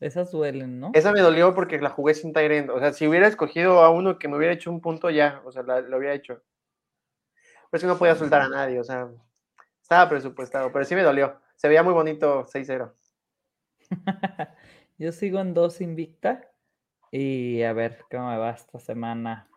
[0.00, 0.90] Esas duelen, ¿no?
[0.94, 2.70] Esa me dolió porque la jugué sin Tyrant.
[2.70, 5.52] O sea, si hubiera escogido a uno que me hubiera hecho un punto, ya, o
[5.52, 6.42] sea, lo hubiera hecho.
[7.70, 9.08] Pero es que no podía soltar a nadie, o sea,
[9.82, 11.38] estaba presupuestado, pero sí me dolió.
[11.54, 12.92] Se veía muy bonito 6-0.
[14.98, 16.50] Yo sigo en dos invicta
[17.10, 19.48] y a ver cómo me va esta semana.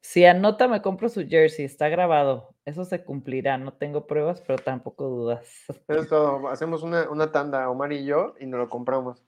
[0.00, 2.54] Si anota, me compro su jersey, está grabado.
[2.64, 3.56] Eso se cumplirá.
[3.56, 5.64] No tengo pruebas, pero tampoco dudas.
[5.88, 6.48] Eso es todo.
[6.48, 9.24] Hacemos una, una tanda, Omar y yo, y nos lo compramos.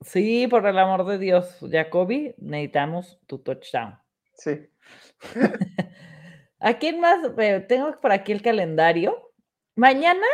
[0.00, 3.98] Sí, por el amor de Dios, Jacoby, necesitamos tu touchdown.
[4.34, 4.68] Sí.
[6.60, 7.20] ¿A quién más?
[7.68, 9.32] Tengo por aquí el calendario.
[9.74, 10.26] Mañana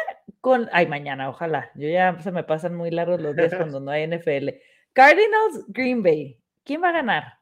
[0.42, 0.68] con.
[0.72, 1.70] Ay, mañana, ojalá.
[1.74, 4.50] Yo ya se me pasan muy largos los días cuando no hay NFL.
[4.92, 6.38] Cardinals, Green Bay.
[6.64, 7.38] ¿Quién va a ganar?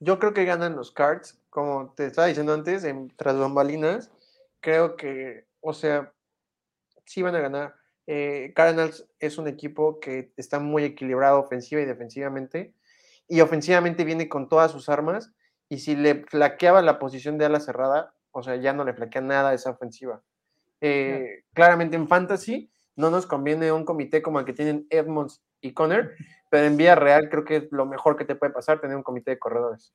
[0.00, 4.10] Yo creo que ganan los Cards, como te estaba diciendo antes, en tras bambalinas.
[4.60, 6.14] Creo que, o sea,
[7.04, 7.74] sí van a ganar.
[8.06, 12.72] Eh, Cardinals es un equipo que está muy equilibrado ofensiva y defensivamente.
[13.26, 15.34] Y ofensivamente viene con todas sus armas.
[15.68, 19.20] y si le flaqueaba la posición de ala cerrada, o sea, ya no le flaquea
[19.20, 20.22] nada a esa ofensiva.
[20.80, 25.72] Eh, claramente en fantasy no nos conviene un comité como el que tienen Edmonds y
[25.72, 26.14] Conner,
[26.50, 29.02] pero en vía real creo que es lo mejor que te puede pasar tener un
[29.02, 29.94] comité de corredores.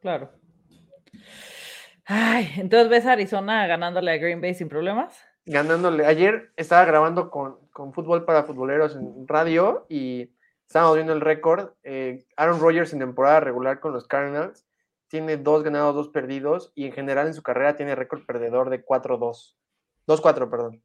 [0.00, 0.30] Claro.
[2.04, 5.20] Ay, entonces ves a Arizona ganándole a Green Bay sin problemas.
[5.46, 6.06] Ganándole.
[6.06, 7.58] Ayer estaba grabando con,
[7.92, 10.32] fútbol para futboleros en radio y
[10.66, 11.72] estábamos viendo el récord.
[11.82, 14.66] Eh, Aaron Rodgers en temporada regular con los Cardinals
[15.08, 18.84] tiene dos ganados, dos perdidos y en general en su carrera tiene récord perdedor de
[18.84, 19.54] 4-2.
[20.06, 20.82] 2-4, perdón.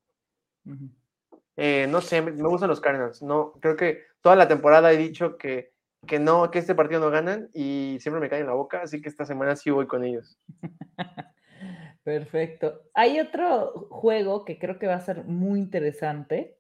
[1.55, 3.22] Eh, no sé, me, gustan los Cardinals.
[3.22, 5.72] No, creo que toda la temporada he dicho que,
[6.05, 9.01] que no, que este partido no ganan y siempre me cae en la boca, así
[9.01, 10.38] que esta semana sí voy con ellos.
[12.03, 12.84] Perfecto.
[12.93, 16.57] Hay otro juego que creo que va a ser muy interesante,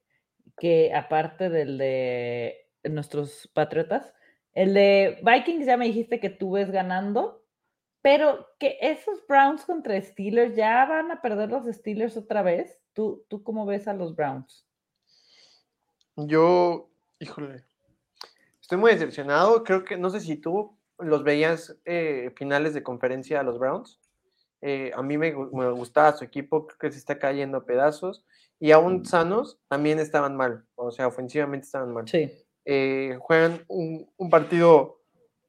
[0.57, 4.13] que aparte del de nuestros Patriotas,
[4.53, 7.43] el de Vikings ya me dijiste que tú ves ganando,
[8.07, 12.79] pero que esos Browns contra Steelers ya van a perder los Steelers otra vez.
[12.93, 14.65] ¿Tú, tú cómo ves a los Browns?
[16.15, 16.89] Yo,
[17.19, 17.65] híjole,
[18.61, 19.61] estoy muy decepcionado.
[19.65, 23.99] Creo que, no sé si tú los veías eh, finales de conferencia a los Browns.
[24.61, 28.23] Eh, a mí me, gustaba su equipo, creo que se está cayendo a pedazos.
[28.57, 30.63] Y aún sanos, también estaban mal.
[30.75, 32.07] O sea, ofensivamente estaban mal.
[32.07, 32.31] Sí.
[32.63, 35.01] Eh, juegan un, partido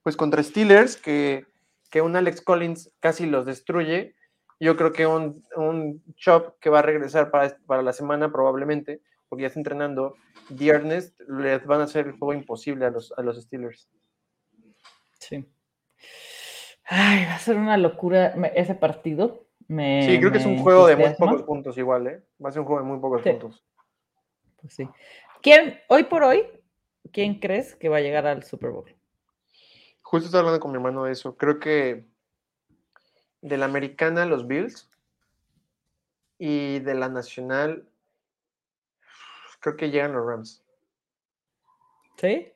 [0.02, 1.46] pues contra Steelers que,
[1.91, 4.14] que un Alex Collins casi los destruye.
[4.61, 9.01] Yo creo que un, un Chop que va a regresar para, para la semana probablemente
[9.28, 10.16] porque ya está entrenando,
[10.49, 13.89] viernes les van a hacer el juego imposible a los, a los Steelers.
[15.18, 15.47] Sí.
[16.84, 19.47] Ay, va a ser una locura ese partido.
[19.68, 22.22] sí, creo que es un juego de muy pocos puntos igual, ¿eh?
[22.43, 23.64] Va a ser un juego de muy pocos puntos.
[24.61, 24.89] Pues sí.
[25.43, 26.47] ¿Quién, hoy por hoy,
[27.12, 28.97] quién crees que va a llegar al Super Bowl?
[30.11, 31.36] Justo estaba hablando con mi hermano de eso.
[31.36, 32.06] Creo que
[33.42, 34.88] de la americana, los Bills.
[36.38, 37.86] Y de la nacional,
[39.61, 40.64] creo que llegan los Rams.
[42.16, 42.50] ¿Sí?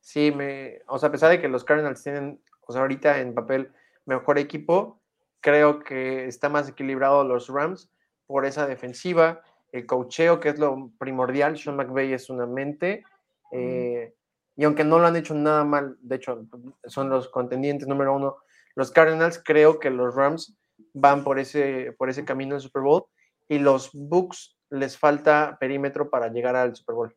[0.00, 3.34] Sí, me, o sea, a pesar de que los Cardinals tienen, o sea, ahorita en
[3.34, 3.72] papel
[4.04, 5.00] mejor equipo,
[5.40, 7.90] creo que está más equilibrado los Rams
[8.26, 9.40] por esa defensiva,
[9.72, 11.56] el cocheo, que es lo primordial.
[11.56, 13.02] Sean McVay es una mente.
[13.50, 14.14] Eh,
[14.56, 16.46] y aunque no lo han hecho nada mal, de hecho,
[16.86, 18.36] son los contendientes número uno.
[18.74, 20.56] Los Cardinals, creo que los Rams
[20.94, 23.04] van por ese, por ese camino del Super Bowl.
[23.48, 27.16] Y los Bucks les falta perímetro para llegar al Super Bowl.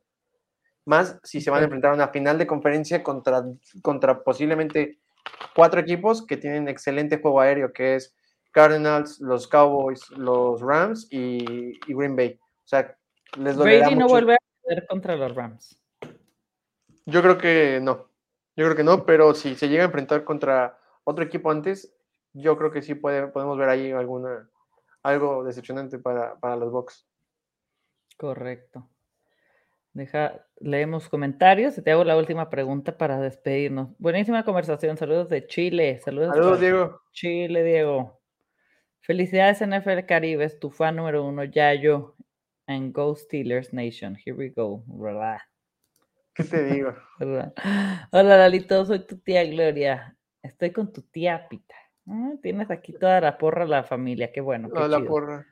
[0.85, 3.43] Más si se van a enfrentar a una final de conferencia contra,
[3.81, 4.99] contra posiblemente
[5.55, 8.15] cuatro equipos que tienen excelente juego aéreo, que es
[8.51, 12.37] Cardinals, los Cowboys, los Rams y, Green Bay.
[12.41, 12.97] O sea,
[13.37, 15.79] les Brady no vuelve a perder contra los Rams.
[17.05, 18.07] Yo creo que no.
[18.55, 21.93] Yo creo que no, pero si se llega a enfrentar contra otro equipo antes,
[22.33, 24.49] yo creo que sí puede, podemos ver ahí alguna
[25.03, 27.07] algo decepcionante para, para los Bucks.
[28.17, 28.87] Correcto.
[29.93, 33.89] Deja, leemos comentarios y te hago la última pregunta para despedirnos.
[33.97, 34.97] Buenísima conversación.
[34.97, 35.99] Saludos de Chile.
[35.99, 37.01] Saludos, Saludos Diego.
[37.11, 38.19] Chile, Diego.
[38.99, 42.15] Felicidades NFL Caribe, es tu fan número uno, Yayo,
[42.67, 44.15] en Go Steelers Nation.
[44.23, 44.83] Here we go.
[46.39, 46.93] ¿Qué te digo?
[47.19, 50.15] Hola, Lalito, soy tu tía Gloria.
[50.41, 51.75] Estoy con tu tía Pita.
[52.07, 54.69] Ah, tienes aquí toda la porra la familia, qué bueno.
[54.69, 55.45] Qué la porra.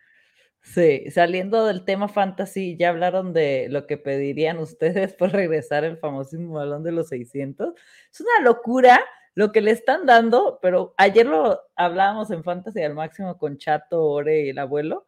[0.61, 5.97] Sí, saliendo del tema fantasy, ya hablaron de lo que pedirían ustedes por regresar el
[5.97, 7.73] famosísimo balón de los 600.
[8.09, 9.01] Es una locura
[9.35, 14.05] lo que le están dando, pero ayer lo hablábamos en fantasy al máximo con Chato,
[14.05, 15.05] Ore y el abuelo.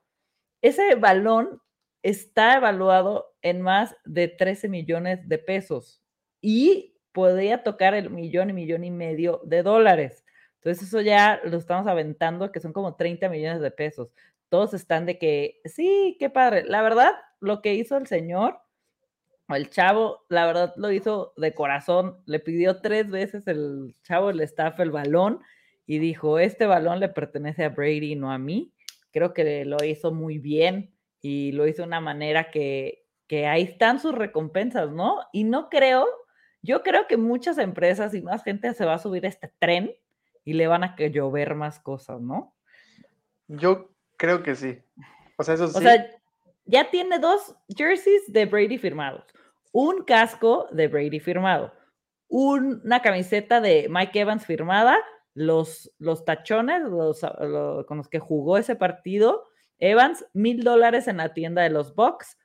[0.62, 1.62] Ese balón
[2.04, 6.02] está evaluado en más de 13 millones de pesos
[6.42, 10.26] y podría tocar el millón y millón y medio de dólares.
[10.56, 14.10] Entonces eso ya lo estamos aventando, que son como 30 millones de pesos
[14.50, 16.64] todos están de que, sí, qué padre.
[16.66, 18.60] La verdad, lo que hizo el señor,
[19.48, 22.18] el chavo, la verdad lo hizo de corazón.
[22.26, 25.40] Le pidió tres veces el chavo, el staff, el balón
[25.86, 28.74] y dijo, este balón le pertenece a Brady, no a mí.
[29.12, 33.64] Creo que lo hizo muy bien y lo hizo de una manera que, que ahí
[33.64, 35.20] están sus recompensas, ¿no?
[35.32, 36.06] Y no creo,
[36.62, 39.96] yo creo que muchas empresas y más gente se va a subir a este tren
[40.44, 42.54] y le van a que llover más cosas, ¿no?
[43.48, 44.78] Yo Creo que sí.
[45.38, 45.78] O sea, eso sí.
[45.78, 46.06] O sea,
[46.66, 49.24] ya tiene dos jerseys de Brady firmados,
[49.72, 51.74] un casco de Brady firmado,
[52.28, 54.98] una camiseta de Mike Evans firmada,
[55.34, 57.22] los, los tachones los,
[57.88, 59.46] con los que jugó ese partido,
[59.80, 62.38] Evans, mil dólares en la tienda de los Bucks,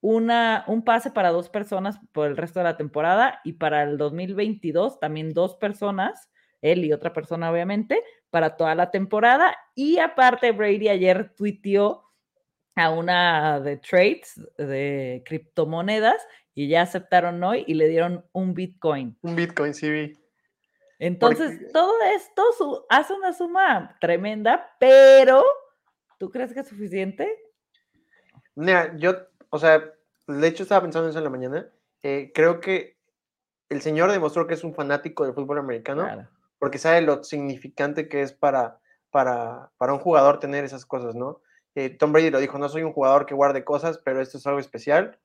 [0.00, 3.98] una, un pase para dos personas por el resto de la temporada y para el
[3.98, 6.30] 2022 también dos personas
[6.62, 9.56] él y otra persona obviamente, para toda la temporada.
[9.74, 12.04] Y aparte, Brady ayer tuiteó
[12.74, 16.22] a una de trades de criptomonedas
[16.54, 19.18] y ya aceptaron hoy y le dieron un Bitcoin.
[19.22, 20.12] Un Bitcoin, sí vi.
[20.98, 25.42] Entonces, todo esto hace una suma tremenda, pero
[26.18, 27.38] ¿tú crees que es suficiente?
[28.54, 29.16] Mira, yo,
[29.50, 29.84] o sea,
[30.26, 31.68] de hecho estaba pensando eso en la mañana.
[32.02, 32.96] Eh, creo que
[33.68, 36.08] el señor demostró que es un fanático del fútbol americano
[36.58, 38.80] porque sabe lo significante que es para,
[39.10, 41.40] para, para un jugador tener esas cosas, ¿no?
[41.74, 44.46] Eh, Tom Brady lo dijo, no soy un jugador que guarde cosas, pero esto es
[44.46, 45.18] algo especial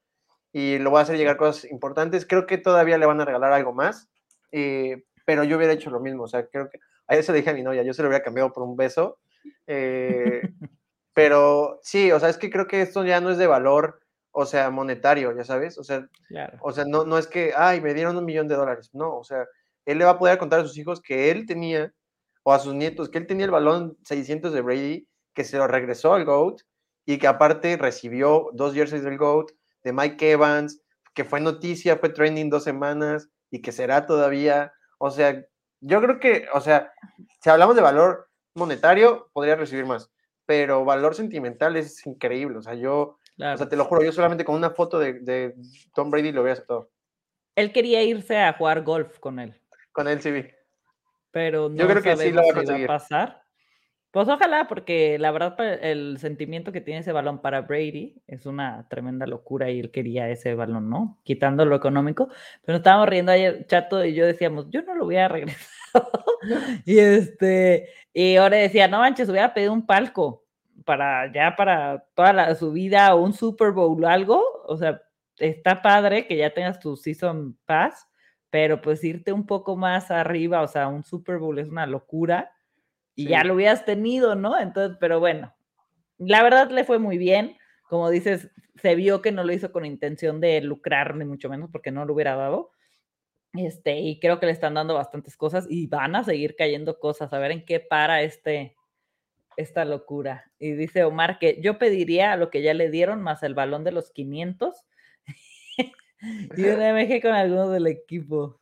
[0.54, 2.26] y lo va a hacer llegar cosas importantes.
[2.26, 4.10] Creo que todavía le van a regalar algo más,
[4.54, 6.24] eh, pero yo hubiera hecho lo mismo.
[6.24, 8.24] O sea, creo que a eso le dije a mi novia, yo se lo hubiera
[8.24, 9.18] cambiado por un beso.
[9.68, 10.42] Eh,
[11.14, 14.00] pero sí, o sea, es que creo que esto ya no es de valor,
[14.38, 15.78] o sea, monetario, ya sabes.
[15.78, 16.08] O sea,
[16.60, 18.90] o sea no, no es que, ay, me dieron un millón de dólares.
[18.94, 19.46] No, o sea,
[19.86, 21.94] él le va a poder contar a sus hijos que él tenía,
[22.44, 25.68] o a sus nietos, que él tenía el balón 600 de Brady, que se lo
[25.68, 26.62] regresó al GOAT
[27.06, 29.52] y que aparte recibió dos jerseys del GOAT
[29.84, 30.82] de Mike Evans,
[31.14, 34.74] que fue noticia, fue trending dos semanas y que será todavía.
[34.98, 35.46] O sea,
[35.80, 36.92] yo creo que, o sea,
[37.42, 40.12] si hablamos de valor monetario, podría recibir más,
[40.46, 42.58] pero valor sentimental es increíble.
[42.58, 45.56] O sea, yo, o sea, te lo juro, yo solamente con una foto de,
[45.94, 46.90] Tom Brady lo hubiera aceptado.
[47.56, 49.56] Él quería irse a jugar golf con él.
[49.92, 50.46] Con él sí vi.
[51.32, 53.46] Pero no yo creo que sí lo va a pasar.
[54.12, 58.88] Pues ojalá, porque la verdad el sentimiento que tiene ese balón para Brady es una
[58.90, 61.20] tremenda locura y él quería ese balón, ¿no?
[61.24, 62.30] Quitando lo económico.
[62.64, 65.60] Pero estábamos riendo ayer, Chato y yo decíamos, yo no lo voy a regresar.
[66.86, 70.45] y este, y ahora decía, no manches, hubiera pedido un palco
[70.86, 74.42] para ya para toda la, su vida o un Super Bowl o algo.
[74.66, 75.02] O sea,
[75.38, 78.08] está padre que ya tengas tu Season Pass,
[78.50, 82.52] pero pues irte un poco más arriba, o sea, un Super Bowl es una locura
[83.16, 84.60] y ya lo hubieras tenido, ¿no?
[84.60, 85.54] Entonces, pero bueno,
[86.18, 87.58] la verdad le fue muy bien.
[87.90, 91.70] Como dices, se vio que no lo hizo con intención de lucrar, ni mucho menos,
[91.72, 92.72] porque no lo hubiera dado.
[93.54, 97.32] Este, y creo que le están dando bastantes cosas y van a seguir cayendo cosas,
[97.32, 98.75] a ver en qué para este,
[99.58, 100.52] esta locura.
[100.60, 103.92] Y dice Omar que yo pediría lo que ya le dieron más el balón de
[103.92, 104.76] los 500
[106.58, 108.60] y un MG con alguno del equipo.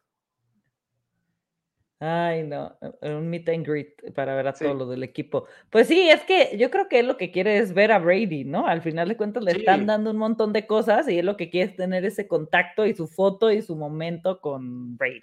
[2.05, 5.47] Ay, no, e, e, un meet and greet para ver a todos los del equipo.
[5.69, 8.43] Pues sí, es que yo creo que él lo que quiere es ver a Brady,
[8.43, 8.67] ¿no?
[8.67, 11.49] Al final de cuentas le están dando un montón de cosas y él lo que
[11.49, 15.21] quiere es tener ese contacto y su foto y su momento con Brady.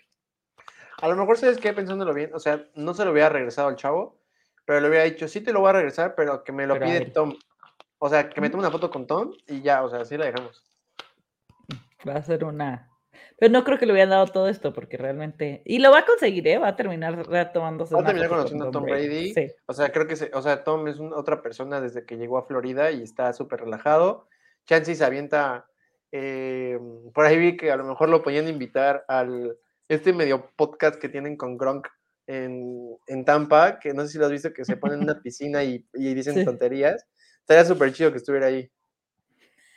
[1.02, 3.76] A lo mejor sabes que pensándolo bien, o sea, no se lo hubiera regresado al
[3.76, 4.19] chavo,
[4.64, 7.06] pero le hubiera dicho, sí te lo voy a regresar, pero que me lo pide
[7.06, 7.34] Tom.
[7.98, 10.26] O sea, que me tome una foto con Tom y ya, o sea, así la
[10.26, 10.64] dejamos.
[12.06, 12.90] Va a ser una
[13.40, 15.62] pero no creo que le hubieran dado todo esto porque realmente.
[15.64, 16.58] Y lo va a conseguir, ¿eh?
[16.58, 17.94] Va a terminar retomándose.
[17.94, 19.32] Va a terminar conociendo a Tom Brady.
[19.32, 19.46] Sí.
[19.64, 22.90] O sea, creo que o sea, Tom es otra persona desde que llegó a Florida
[22.90, 24.28] y está súper relajado.
[24.66, 25.66] Chansey se avienta.
[26.12, 26.78] Eh,
[27.14, 29.56] por ahí vi que a lo mejor lo podían invitar al
[29.88, 31.88] este medio podcast que tienen con Gronk
[32.30, 35.20] en, en Tampa, que no sé si lo has visto, que se ponen en una
[35.22, 37.06] piscina y, y dicen tonterías.
[37.40, 38.70] Estaría súper chido que estuviera ahí.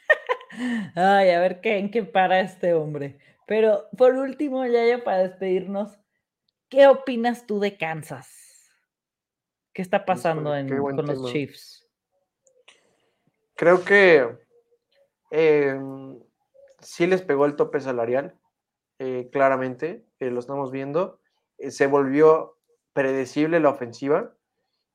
[0.95, 3.18] Ay, a ver qué, en qué para este hombre.
[3.47, 5.97] Pero por último, ya para despedirnos,
[6.70, 8.30] ¿qué opinas tú de Kansas?
[9.74, 11.89] ¿Qué está pasando con los Chiefs?
[13.56, 14.28] Creo que
[15.32, 16.20] em,
[16.80, 18.39] sí les pegó el tope salarial,
[18.99, 21.22] eh, claramente, eh, lo estamos viendo.
[21.64, 22.57] Eh, se volvió
[22.93, 24.34] predecible la ofensiva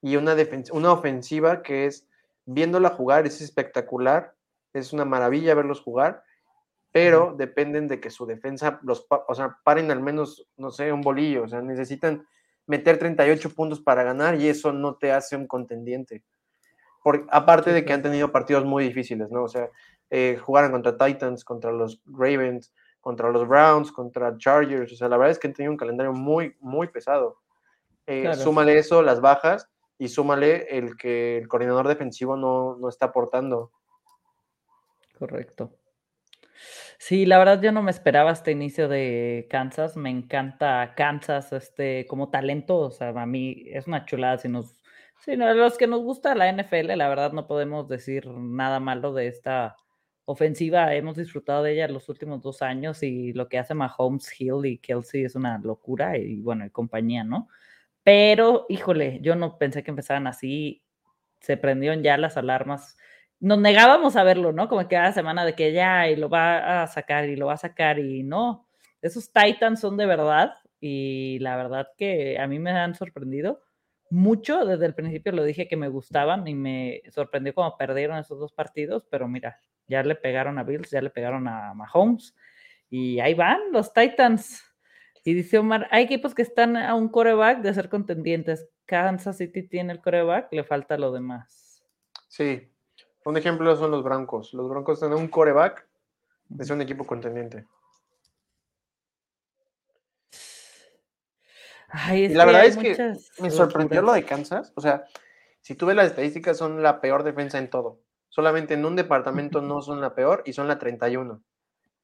[0.00, 0.36] y una,
[0.72, 2.06] una ofensiva que es,
[2.44, 4.34] viéndola jugar, es espectacular,
[4.72, 6.22] es una maravilla verlos jugar,
[6.92, 11.00] pero dependen de que su defensa los, o sea, paren al menos, no sé, un
[11.00, 12.26] bolillo, o sea, necesitan
[12.66, 16.22] meter 38 puntos para ganar y eso no te hace un contendiente.
[17.02, 19.44] Por, aparte de que han tenido partidos muy difíciles, ¿no?
[19.44, 19.70] O sea,
[20.10, 25.16] eh, jugaron contra Titans, contra los Ravens, contra los Browns, contra Chargers, o sea, la
[25.16, 27.38] verdad es que han tenido un calendario muy, muy pesado.
[28.06, 29.68] Eh, súmale eso, las bajas,
[29.98, 33.72] y súmale el que el coordinador defensivo no, no está aportando.
[35.18, 35.72] Correcto.
[36.98, 39.96] Sí, la verdad yo no me esperaba este inicio de Kansas.
[39.96, 42.78] Me encanta Kansas este, como talento.
[42.78, 44.38] O sea, a mí es una chulada.
[44.38, 44.80] Si nos,
[45.24, 49.12] si no, los que nos gusta la NFL, la verdad no podemos decir nada malo
[49.12, 49.76] de esta
[50.28, 50.94] ofensiva.
[50.94, 54.78] Hemos disfrutado de ella los últimos dos años y lo que hace Mahomes, Hill y
[54.78, 57.48] Kelsey es una locura y bueno, y compañía, ¿no?
[58.02, 60.84] Pero, híjole, yo no pensé que empezaran así.
[61.40, 62.96] Se prendieron ya las alarmas
[63.40, 64.68] nos negábamos a verlo, ¿no?
[64.68, 67.54] Como que cada semana de que ya y lo va a sacar y lo va
[67.54, 68.66] a sacar y no.
[69.00, 73.62] Esos Titans son de verdad y la verdad que a mí me han sorprendido
[74.10, 74.64] mucho.
[74.64, 78.52] Desde el principio lo dije que me gustaban y me sorprendió cuando perdieron esos dos
[78.52, 82.34] partidos, pero mira, ya le pegaron a Bills, ya le pegaron a Mahomes
[82.90, 84.64] y ahí van los Titans.
[85.24, 88.68] Y dice Omar, hay equipos que están a un coreback de ser contendientes.
[88.86, 91.84] Kansas City tiene el coreback, le falta lo demás.
[92.28, 92.70] Sí,
[93.24, 94.54] un ejemplo son los Broncos.
[94.54, 95.86] Los Broncos tienen un coreback
[96.60, 97.66] ser un equipo contendiente.
[102.12, 104.72] Y la verdad es que me sorprendió lo de Kansas.
[104.76, 105.04] O sea,
[105.60, 108.00] si tú ves las estadísticas, son la peor defensa en todo.
[108.28, 111.42] Solamente en un departamento no son la peor y son la 31.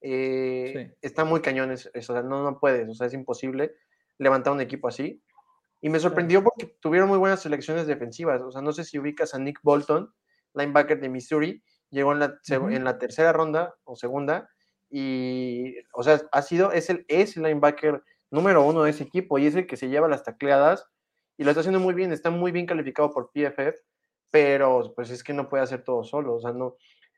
[0.00, 3.74] Eh, está muy cañón eso, o sea, no, no puedes, o sea, es imposible
[4.18, 5.22] levantar un equipo así.
[5.80, 8.40] Y me sorprendió porque tuvieron muy buenas selecciones defensivas.
[8.40, 10.12] O sea, no sé si ubicas a Nick Bolton,
[10.54, 14.48] linebacker de Missouri, llegó en la, en la tercera ronda o segunda.
[14.90, 19.38] Y, o sea, ha sido, es el, es el linebacker número uno de ese equipo
[19.38, 20.86] y es el que se lleva las tacleadas
[21.36, 23.76] y lo está haciendo muy bien, está muy bien calificado por PFF,
[24.30, 26.76] pero pues es que no puede hacer todo solo, o sea, no,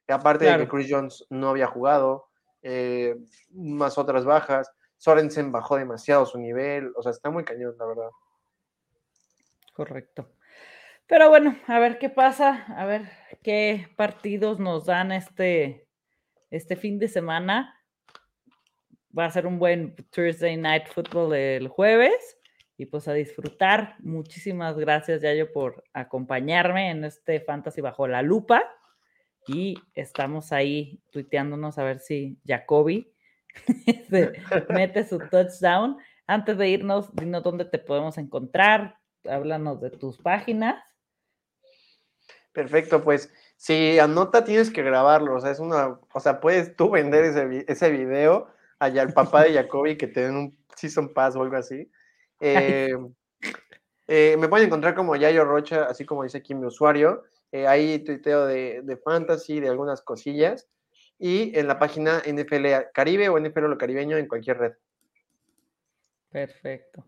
[0.08, 2.28] aparte de que Chris Jones no había jugado,
[2.62, 3.16] eh,
[3.50, 8.10] más otras bajas, Sorensen bajó demasiado su nivel, o sea, está muy cañón, la verdad.
[9.72, 10.30] Correcto.
[11.06, 13.08] Pero bueno, a ver qué pasa, a ver
[13.42, 15.86] qué partidos nos dan este,
[16.50, 17.75] este fin de semana
[19.16, 22.36] va a ser un buen Thursday Night Football el jueves
[22.76, 23.96] y pues a disfrutar.
[24.00, 28.62] Muchísimas gracias, Yayo, por acompañarme en este Fantasy Bajo la Lupa.
[29.48, 33.12] Y estamos ahí tuiteándonos a ver si Jacoby
[34.68, 35.96] mete su touchdown.
[36.26, 38.98] Antes de irnos, dinos dónde te podemos encontrar.
[39.24, 40.82] Háblanos de tus páginas.
[42.52, 46.90] Perfecto, pues si anota tienes que grabarlo, o sea, es una, o sea, puedes tú
[46.90, 48.48] vender ese, ese video
[48.78, 51.90] allá el papá de Jacoby que te den un Season Pass o algo así.
[52.40, 52.96] Eh,
[54.06, 57.24] eh, me pueden encontrar como Yayo Rocha, así como dice aquí mi usuario.
[57.52, 60.68] Eh, ahí tuiteo de, de, fantasy, de algunas cosillas.
[61.18, 64.72] Y en la página NFL Caribe o NFL lo caribeño en cualquier red.
[66.30, 67.06] Perfecto.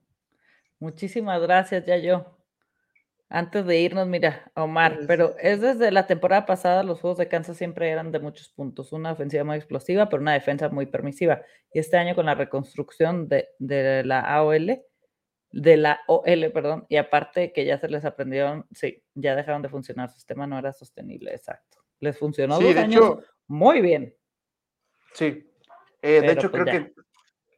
[0.78, 2.37] Muchísimas gracias, Yayo.
[3.30, 7.58] Antes de irnos, mira, Omar, pero es desde la temporada pasada, los juegos de Kansas
[7.58, 11.42] siempre eran de muchos puntos, una ofensiva muy explosiva, pero una defensa muy permisiva.
[11.70, 14.82] Y este año con la reconstrucción de, la AOL,
[15.50, 19.68] de la OL, perdón, y aparte que ya se les aprendieron, sí, ya dejaron de
[19.68, 21.84] funcionar, su sistema no era sostenible, exacto.
[22.00, 24.16] Les funcionó dos años muy bien.
[25.12, 25.52] Sí,
[26.00, 26.94] eh, de hecho pues creo que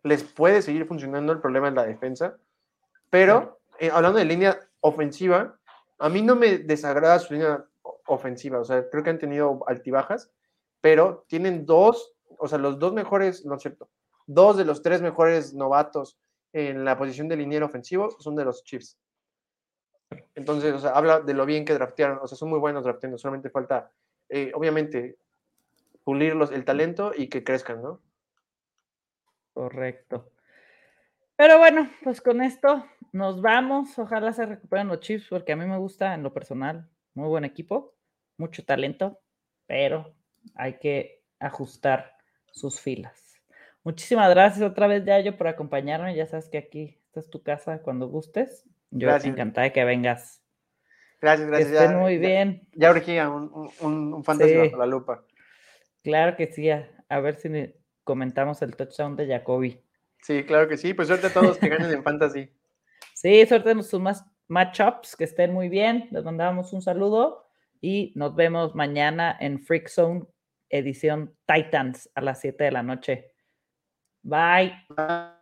[0.03, 2.37] les puede seguir funcionando el problema en la defensa,
[3.09, 5.60] pero eh, hablando de línea ofensiva,
[6.01, 7.65] a mí no me desagrada su línea
[8.07, 10.33] ofensiva, o sea, creo que han tenido altibajas,
[10.81, 13.89] pero tienen dos, o sea, los dos mejores, no es cierto,
[14.27, 16.19] dos de los tres mejores novatos
[16.53, 18.99] en la posición de liniero ofensivo son de los Chiefs.
[20.35, 23.19] Entonces, o sea, habla de lo bien que draftearon, o sea, son muy buenos drafteando,
[23.19, 23.93] solamente falta,
[24.29, 25.19] eh, obviamente,
[26.03, 28.01] pulirlos el talento y que crezcan, ¿no?
[29.53, 30.31] Correcto.
[31.37, 33.99] Pero bueno, pues con esto nos vamos.
[33.99, 36.89] Ojalá se recuperen los Chiefs porque a mí me gusta en lo personal.
[37.15, 37.95] Muy buen equipo,
[38.37, 39.21] mucho talento,
[39.67, 40.15] pero
[40.55, 42.15] hay que ajustar
[42.53, 43.43] sus filas.
[43.83, 46.15] Muchísimas gracias otra vez, Yayo, por acompañarme.
[46.15, 48.65] Ya sabes que aquí esta es tu casa cuando gustes.
[48.91, 50.43] Yo encantada de que vengas.
[51.21, 51.71] Gracias, gracias.
[51.71, 52.69] Que estén muy bien.
[52.73, 55.25] Ya urgía un, un, un fantasma la lupa.
[56.03, 56.71] Claro que sí.
[56.71, 57.49] A, a ver si
[58.05, 59.83] comentamos el touchdown de Jacoby.
[60.23, 60.95] Sí, claro que sí.
[60.95, 62.51] Pues suerte a todos que ganen en fantasy.
[63.21, 64.01] Sí, suerte en sus
[64.49, 66.09] matchups, que estén muy bien.
[66.11, 67.45] Les mandamos un saludo
[67.79, 70.23] y nos vemos mañana en Freak Zone,
[70.71, 73.35] edición Titans a las 7 de la noche.
[74.23, 74.73] Bye.
[74.97, 75.35] Bye.